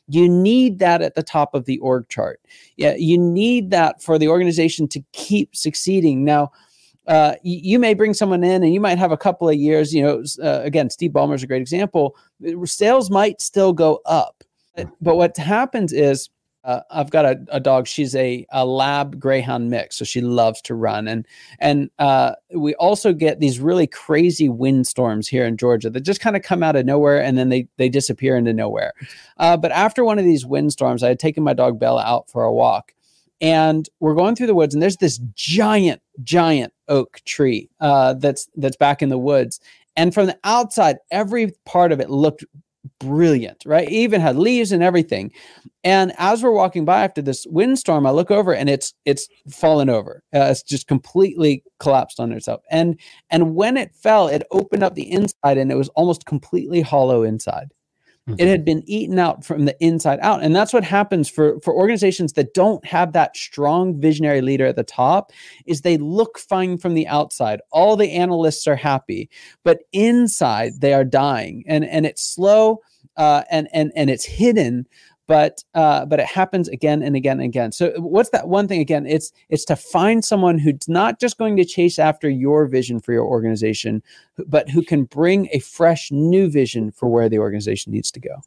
you 0.08 0.28
need 0.28 0.78
that 0.80 1.00
at 1.00 1.14
the 1.14 1.22
top 1.22 1.54
of 1.54 1.64
the 1.64 1.78
org 1.78 2.08
chart. 2.10 2.40
Yeah, 2.76 2.94
you 2.98 3.16
need 3.16 3.70
that 3.70 4.02
for 4.02 4.18
the 4.18 4.28
organization 4.28 4.88
to 4.88 5.00
keep 5.12 5.56
succeeding. 5.56 6.22
Now, 6.24 6.52
uh, 7.10 7.34
you, 7.42 7.80
may 7.80 7.92
bring 7.92 8.14
someone 8.14 8.44
in 8.44 8.62
and 8.62 8.72
you 8.72 8.80
might 8.80 8.96
have 8.96 9.10
a 9.10 9.16
couple 9.16 9.48
of 9.48 9.56
years. 9.56 9.92
You 9.92 10.02
know, 10.02 10.22
uh, 10.42 10.62
again, 10.62 10.88
Steve 10.90 11.10
Ballmer 11.10 11.34
is 11.34 11.42
a 11.42 11.46
great 11.46 11.60
example. 11.60 12.16
Sales 12.64 13.10
might 13.10 13.40
still 13.40 13.72
go 13.72 14.00
up, 14.06 14.44
but 15.00 15.16
what 15.16 15.36
happens 15.36 15.92
is 15.92 16.30
uh, 16.62 16.80
I've 16.90 17.10
got 17.10 17.24
a, 17.24 17.40
a, 17.48 17.58
dog. 17.58 17.88
She's 17.88 18.14
a, 18.14 18.46
a 18.52 18.64
lab 18.64 19.18
greyhound 19.18 19.70
mix, 19.70 19.96
so 19.96 20.04
she 20.04 20.20
loves 20.20 20.60
to 20.62 20.74
run. 20.74 21.08
And 21.08 21.26
and 21.58 21.90
uh, 21.98 22.34
we 22.54 22.74
also 22.76 23.12
get 23.12 23.40
these 23.40 23.58
really 23.58 23.88
crazy 23.88 24.48
windstorms 24.48 25.26
here 25.26 25.46
in 25.46 25.56
Georgia 25.56 25.90
that 25.90 26.02
just 26.02 26.20
kind 26.20 26.36
of 26.36 26.42
come 26.42 26.62
out 26.62 26.76
of 26.76 26.84
nowhere 26.86 27.20
and 27.20 27.36
then 27.36 27.48
they 27.48 27.66
they 27.76 27.88
disappear 27.88 28.36
into 28.36 28.52
nowhere. 28.52 28.92
Uh, 29.38 29.56
but 29.56 29.72
after 29.72 30.04
one 30.04 30.18
of 30.18 30.24
these 30.24 30.46
windstorms, 30.46 31.02
I 31.02 31.08
had 31.08 31.18
taken 31.18 31.42
my 31.42 31.54
dog 31.54 31.80
Bella 31.80 32.04
out 32.04 32.30
for 32.30 32.44
a 32.44 32.52
walk, 32.52 32.92
and 33.40 33.88
we're 34.00 34.14
going 34.14 34.36
through 34.36 34.46
the 34.46 34.54
woods 34.54 34.74
and 34.74 34.82
there's 34.82 34.98
this 34.98 35.18
giant 35.34 36.02
giant 36.22 36.72
oak 36.88 37.20
tree 37.24 37.70
uh, 37.80 38.14
that's 38.14 38.48
that's 38.56 38.76
back 38.76 39.02
in 39.02 39.08
the 39.08 39.18
woods. 39.18 39.60
And 39.96 40.14
from 40.14 40.26
the 40.26 40.38
outside 40.44 40.98
every 41.10 41.52
part 41.66 41.92
of 41.92 42.00
it 42.00 42.10
looked 42.10 42.44
brilliant 42.98 43.62
right? 43.66 43.88
It 43.88 43.92
even 43.92 44.20
had 44.20 44.36
leaves 44.36 44.72
and 44.72 44.82
everything. 44.82 45.32
And 45.84 46.12
as 46.18 46.42
we're 46.42 46.50
walking 46.50 46.84
by 46.84 47.02
after 47.04 47.22
this 47.22 47.46
windstorm 47.48 48.06
i 48.06 48.10
look 48.10 48.30
over 48.30 48.54
and 48.54 48.68
it's 48.68 48.94
it's 49.04 49.28
fallen 49.48 49.88
over. 49.88 50.22
Uh, 50.34 50.48
it's 50.50 50.62
just 50.62 50.86
completely 50.86 51.62
collapsed 51.78 52.20
on 52.20 52.32
itself. 52.32 52.62
And 52.70 52.98
and 53.30 53.54
when 53.54 53.76
it 53.76 53.94
fell 53.94 54.28
it 54.28 54.46
opened 54.50 54.82
up 54.82 54.94
the 54.94 55.10
inside 55.10 55.58
and 55.58 55.72
it 55.72 55.76
was 55.76 55.88
almost 55.90 56.26
completely 56.26 56.82
hollow 56.82 57.22
inside 57.22 57.70
it 58.38 58.48
had 58.48 58.64
been 58.64 58.82
eaten 58.86 59.18
out 59.18 59.44
from 59.44 59.64
the 59.64 59.76
inside 59.80 60.18
out. 60.20 60.42
And 60.42 60.54
that's 60.54 60.72
what 60.72 60.84
happens 60.84 61.28
for, 61.28 61.60
for 61.60 61.74
organizations 61.74 62.34
that 62.34 62.54
don't 62.54 62.84
have 62.84 63.12
that 63.12 63.36
strong 63.36 64.00
visionary 64.00 64.40
leader 64.40 64.66
at 64.66 64.76
the 64.76 64.84
top 64.84 65.32
is 65.66 65.80
they 65.80 65.96
look 65.96 66.38
fine 66.38 66.78
from 66.78 66.94
the 66.94 67.06
outside. 67.06 67.60
All 67.70 67.96
the 67.96 68.12
analysts 68.12 68.66
are 68.66 68.76
happy, 68.76 69.30
but 69.64 69.80
inside 69.92 70.80
they 70.80 70.92
are 70.92 71.04
dying. 71.04 71.64
And, 71.66 71.84
and 71.84 72.06
it's 72.06 72.22
slow 72.22 72.80
uh, 73.16 73.42
and, 73.50 73.68
and, 73.72 73.92
and 73.96 74.08
it's 74.08 74.24
hidden 74.24 74.86
but 75.30 75.62
uh, 75.74 76.04
but 76.06 76.18
it 76.18 76.26
happens 76.26 76.66
again 76.66 77.04
and 77.04 77.14
again 77.14 77.38
and 77.38 77.44
again. 77.44 77.70
So 77.70 77.92
what's 77.98 78.30
that 78.30 78.48
one 78.48 78.66
thing 78.66 78.80
again? 78.80 79.06
It's 79.06 79.30
it's 79.48 79.64
to 79.66 79.76
find 79.76 80.24
someone 80.24 80.58
who's 80.58 80.88
not 80.88 81.20
just 81.20 81.38
going 81.38 81.56
to 81.56 81.64
chase 81.64 82.00
after 82.00 82.28
your 82.28 82.66
vision 82.66 82.98
for 82.98 83.12
your 83.12 83.24
organization, 83.24 84.02
but 84.48 84.68
who 84.68 84.82
can 84.82 85.04
bring 85.04 85.48
a 85.52 85.60
fresh 85.60 86.10
new 86.10 86.50
vision 86.50 86.90
for 86.90 87.08
where 87.08 87.28
the 87.28 87.38
organization 87.38 87.92
needs 87.92 88.10
to 88.10 88.18
go. 88.18 88.42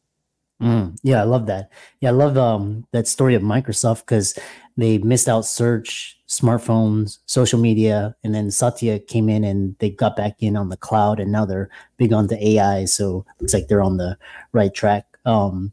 Mm, 0.61 0.97
yeah, 1.03 1.21
I 1.21 1.23
love 1.23 1.45
that. 1.45 1.71
Yeah, 2.01 2.09
I 2.09 2.11
love 2.11 2.37
um, 2.37 2.85
that 2.91 3.07
story 3.07 3.33
of 3.33 3.41
Microsoft 3.41 4.01
because 4.01 4.37
they 4.75 4.97
missed 4.97 5.29
out 5.29 5.45
search, 5.45 6.19
smartphones, 6.27 7.19
social 7.27 7.59
media, 7.59 8.13
and 8.25 8.35
then 8.35 8.51
Satya 8.51 8.99
came 8.99 9.29
in 9.29 9.45
and 9.45 9.77
they 9.79 9.89
got 9.89 10.17
back 10.17 10.35
in 10.43 10.57
on 10.57 10.67
the 10.67 10.75
cloud, 10.75 11.21
and 11.21 11.31
now 11.31 11.45
they're 11.45 11.69
big 11.95 12.11
on 12.11 12.27
the 12.27 12.45
AI. 12.45 12.83
So 12.83 13.25
looks 13.39 13.53
like 13.53 13.69
they're 13.69 13.81
on 13.81 13.95
the 13.95 14.17
right 14.51 14.73
track. 14.73 15.05
Um, 15.25 15.71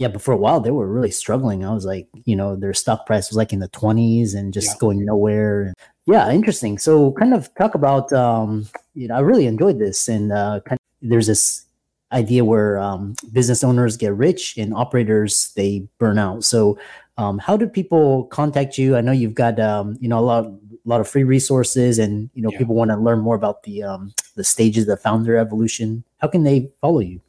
yeah, 0.00 0.08
but 0.08 0.22
for 0.22 0.32
a 0.32 0.36
while 0.36 0.60
they 0.60 0.70
were 0.70 0.88
really 0.88 1.10
struggling. 1.10 1.62
I 1.62 1.74
was 1.74 1.84
like, 1.84 2.08
you 2.24 2.34
know, 2.34 2.56
their 2.56 2.72
stock 2.72 3.04
price 3.04 3.28
was 3.28 3.36
like 3.36 3.52
in 3.52 3.60
the 3.60 3.68
20s 3.68 4.34
and 4.34 4.50
just 4.52 4.68
yeah. 4.68 4.78
going 4.80 5.04
nowhere. 5.04 5.74
Yeah, 6.06 6.32
interesting. 6.32 6.78
So 6.78 7.12
kind 7.12 7.34
of 7.34 7.54
talk 7.56 7.74
about 7.74 8.10
um, 8.14 8.66
you 8.94 9.08
know, 9.08 9.14
I 9.14 9.20
really 9.20 9.46
enjoyed 9.46 9.78
this 9.78 10.08
and 10.08 10.32
uh 10.32 10.60
kind 10.64 10.78
of, 10.80 11.08
there's 11.10 11.26
this 11.26 11.66
idea 12.12 12.46
where 12.46 12.78
um, 12.78 13.14
business 13.30 13.62
owners 13.62 13.98
get 13.98 14.14
rich 14.14 14.56
and 14.56 14.74
operators 14.74 15.52
they 15.54 15.86
burn 15.98 16.18
out. 16.18 16.44
So 16.44 16.78
um, 17.18 17.38
how 17.38 17.58
do 17.58 17.66
people 17.66 18.24
contact 18.24 18.78
you? 18.78 18.96
I 18.96 19.02
know 19.02 19.12
you've 19.12 19.34
got 19.34 19.60
um, 19.60 19.98
you 20.00 20.08
know 20.08 20.18
a 20.18 20.24
lot 20.24 20.46
a 20.46 20.88
lot 20.88 21.02
of 21.02 21.08
free 21.08 21.24
resources 21.24 21.98
and 21.98 22.30
you 22.32 22.42
know 22.42 22.50
yeah. 22.50 22.58
people 22.58 22.74
want 22.74 22.90
to 22.90 22.96
learn 22.96 23.20
more 23.20 23.36
about 23.36 23.64
the 23.64 23.82
um, 23.82 24.14
the 24.34 24.44
stages 24.44 24.88
of 24.88 24.98
founder 25.02 25.36
evolution. 25.36 26.04
How 26.18 26.28
can 26.28 26.44
they 26.44 26.70
follow 26.80 27.00
you? 27.00 27.20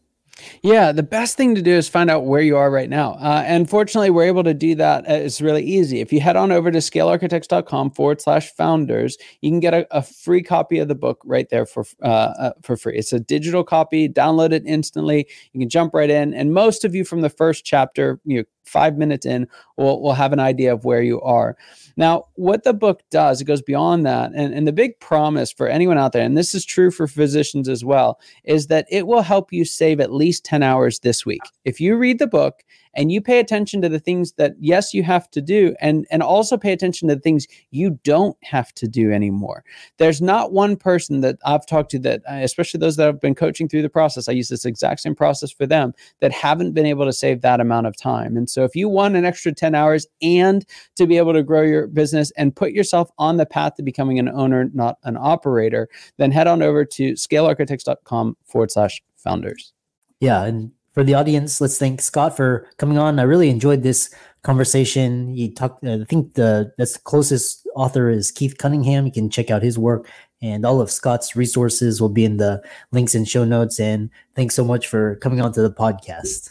Yeah, 0.62 0.92
the 0.92 1.04
best 1.04 1.38
thing 1.38 1.56
to 1.56 1.62
do 1.62 1.72
is 1.72 1.90
find 1.90 2.10
out 2.10 2.26
where 2.26 2.42
you 2.42 2.58
are 2.58 2.70
right 2.70 2.90
now. 2.90 3.14
Uh, 3.14 3.44
and 3.46 3.70
fortunately, 3.70 4.10
we're 4.10 4.26
able 4.26 4.44
to 4.44 4.54
do 4.54 4.76
that. 4.76 5.10
Uh, 5.10 5.14
it's 5.14 5.42
really 5.42 5.64
easy. 5.64 6.00
If 6.00 6.14
you 6.14 6.22
head 6.22 6.36
on 6.36 6.52
over 6.52 6.72
to 6.72 6.78
scalearchitects.com 6.78 7.92
forward 7.92 8.22
slash 8.22 8.52
founders, 8.52 9.18
you 9.42 9.52
can 9.52 9.60
get 9.60 9.74
a, 9.74 9.88
a, 9.96 10.02
free 10.02 10.44
copy 10.44 10.80
of 10.80 10.88
the 10.88 10.96
book 10.96 11.22
right 11.26 11.50
there 11.50 11.66
for 11.66 11.86
uh, 12.04 12.06
uh, 12.06 12.52
for 12.62 12.78
free. 12.78 12.98
It's 12.98 13.14
a 13.14 13.20
digital 13.20 13.64
copy. 13.64 14.08
Download 14.08 14.52
it 14.52 14.64
instantly. 14.66 15.28
You 15.54 15.60
can 15.60 15.70
jump 15.70 15.94
right 15.94 16.10
in. 16.10 16.34
And 16.34 16.54
most 16.54 16.86
of 16.86 16.94
you 16.94 17.04
from 17.04 17.22
the 17.22 17.30
first 17.30 17.66
chapter, 17.66 18.20
you 18.26 18.38
know, 18.38 18.44
five 18.66 18.98
minutes 18.98 19.26
in, 19.26 19.48
we'll, 19.78 20.02
we'll 20.02 20.14
have 20.14 20.34
an 20.34 20.40
idea 20.40 20.74
of 20.74 20.86
where 20.86 21.02
you 21.02 21.22
are. 21.22 21.58
Now, 21.98 22.26
what 22.36 22.64
the 22.64 22.74
book 22.74 23.02
does, 23.10 23.42
it 23.42 23.46
goes 23.46 23.62
beyond 23.62 24.06
that. 24.06 24.32
And, 24.34 24.54
and 24.54 24.68
the 24.68 24.74
big 24.74 25.00
promise 25.00 25.52
for 25.52 25.68
anyone 25.68 25.98
out 25.98 26.14
there, 26.14 26.24
and 26.24 26.38
this 26.38 26.56
is 26.56 26.66
true 26.66 26.92
for 26.92 27.08
physicians 27.08 27.68
as 27.68 27.84
well, 27.84 28.20
is 28.44 28.68
that 28.68 28.86
it 28.90 29.08
will 29.08 29.22
help 29.22 29.52
you 29.52 29.66
save 29.66 30.00
at 30.00 30.14
least 30.14 30.46
10 30.46 30.64
hours 30.64 31.00
this 31.00 31.26
week. 31.26 31.42
If 31.66 31.82
you 31.82 31.96
read 31.96 32.20
the 32.20 32.28
book 32.28 32.64
and 32.94 33.12
you 33.12 33.22
pay 33.22 33.40
attention 33.40 33.82
to 33.82 33.90
the 33.90 34.00
things 34.00 34.34
that 34.34 34.54
yes 34.60 34.94
you 34.94 35.04
have 35.04 35.30
to 35.32 35.42
do 35.42 35.76
and 35.80 36.06
and 36.12 36.22
also 36.24 36.58
pay 36.58 36.74
attention 36.74 37.08
to 37.08 37.16
the 37.16 37.22
things 37.22 37.48
you 37.72 38.00
don't 38.04 38.38
have 38.44 38.74
to 38.74 38.88
do 38.88 39.12
anymore. 39.12 39.64
There's 39.98 40.22
not 40.22 40.52
one 40.54 40.76
person 40.76 41.22
that 41.22 41.38
i've 41.46 41.66
talked 41.66 41.92
to 41.92 42.00
that 42.00 42.22
uh, 42.30 42.36
especially 42.36 42.80
those 42.80 42.96
that 42.98 43.06
have 43.06 43.22
been 43.22 43.36
coaching 43.36 43.68
through 43.68 43.82
the 43.82 43.90
process 43.90 44.28
i 44.28 44.32
use 44.32 44.50
this 44.50 44.66
exact 44.66 45.02
same 45.02 45.16
process 45.16 45.52
for 45.52 45.66
them 45.66 45.94
that 46.20 46.32
haven't 46.32 46.74
been 46.74 46.86
able 46.86 47.06
to 47.06 47.14
save 47.14 47.42
that 47.42 47.60
amount 47.60 47.88
of 47.88 47.96
time. 47.96 48.38
And 48.38 48.50
so 48.50 48.64
if 48.64 48.76
you 48.76 48.90
want 48.90 49.16
an 49.16 49.26
extra 49.26 49.52
10 49.52 49.76
hours 49.76 50.08
and 50.22 50.66
to 50.96 51.06
be 51.06 51.18
able 51.18 51.34
to 51.34 51.44
grow 51.44 51.62
your 51.62 51.88
business 51.88 52.32
and 52.38 52.56
put 52.56 52.72
yourself 52.72 53.10
on 53.18 53.38
the 53.38 53.46
path 53.46 53.76
to 53.76 53.84
becoming 53.84 54.20
an 54.20 54.30
owner 54.30 54.70
not 54.74 54.98
an 55.04 55.18
operator 55.18 55.88
then 56.18 56.32
head 56.32 56.48
on 56.48 56.62
over 56.62 56.86
to 56.86 57.14
scalearchitects.com 57.14 58.38
forward 58.46 58.72
slash 58.72 59.02
founders. 59.18 59.74
Yeah 60.20 60.44
and 60.44 60.72
for 60.94 61.04
the 61.04 61.14
audience, 61.14 61.62
let's 61.62 61.78
thank 61.78 62.02
Scott 62.02 62.36
for 62.36 62.68
coming 62.78 62.98
on. 62.98 63.20
I 63.20 63.24
really 63.24 63.50
enjoyed 63.50 63.84
this 63.84 64.14
conversation. 64.44 65.34
He 65.34 65.52
talked. 65.52 65.84
I 65.86 66.04
think 66.06 66.34
the 66.34 66.74
that's 66.78 66.94
the 66.94 67.00
closest 67.00 67.68
author 67.76 68.10
is 68.10 68.32
Keith 68.32 68.58
Cunningham. 68.58 69.06
You 69.06 69.12
can 69.12 69.30
check 69.30 69.50
out 69.52 69.64
his 69.64 69.78
work, 69.78 70.10
and 70.42 70.66
all 70.66 70.82
of 70.82 70.92
Scott's 70.92 71.36
resources 71.36 72.02
will 72.02 72.10
be 72.10 72.26
in 72.26 72.38
the 72.38 72.62
links 72.92 73.16
and 73.16 73.28
show 73.28 73.46
notes. 73.46 73.80
And 73.80 74.10
thanks 74.36 74.56
so 74.56 74.66
much 74.66 74.88
for 74.88 75.16
coming 75.18 75.42
on 75.42 75.54
to 75.54 75.62
the 75.62 75.72
podcast. 75.72 76.50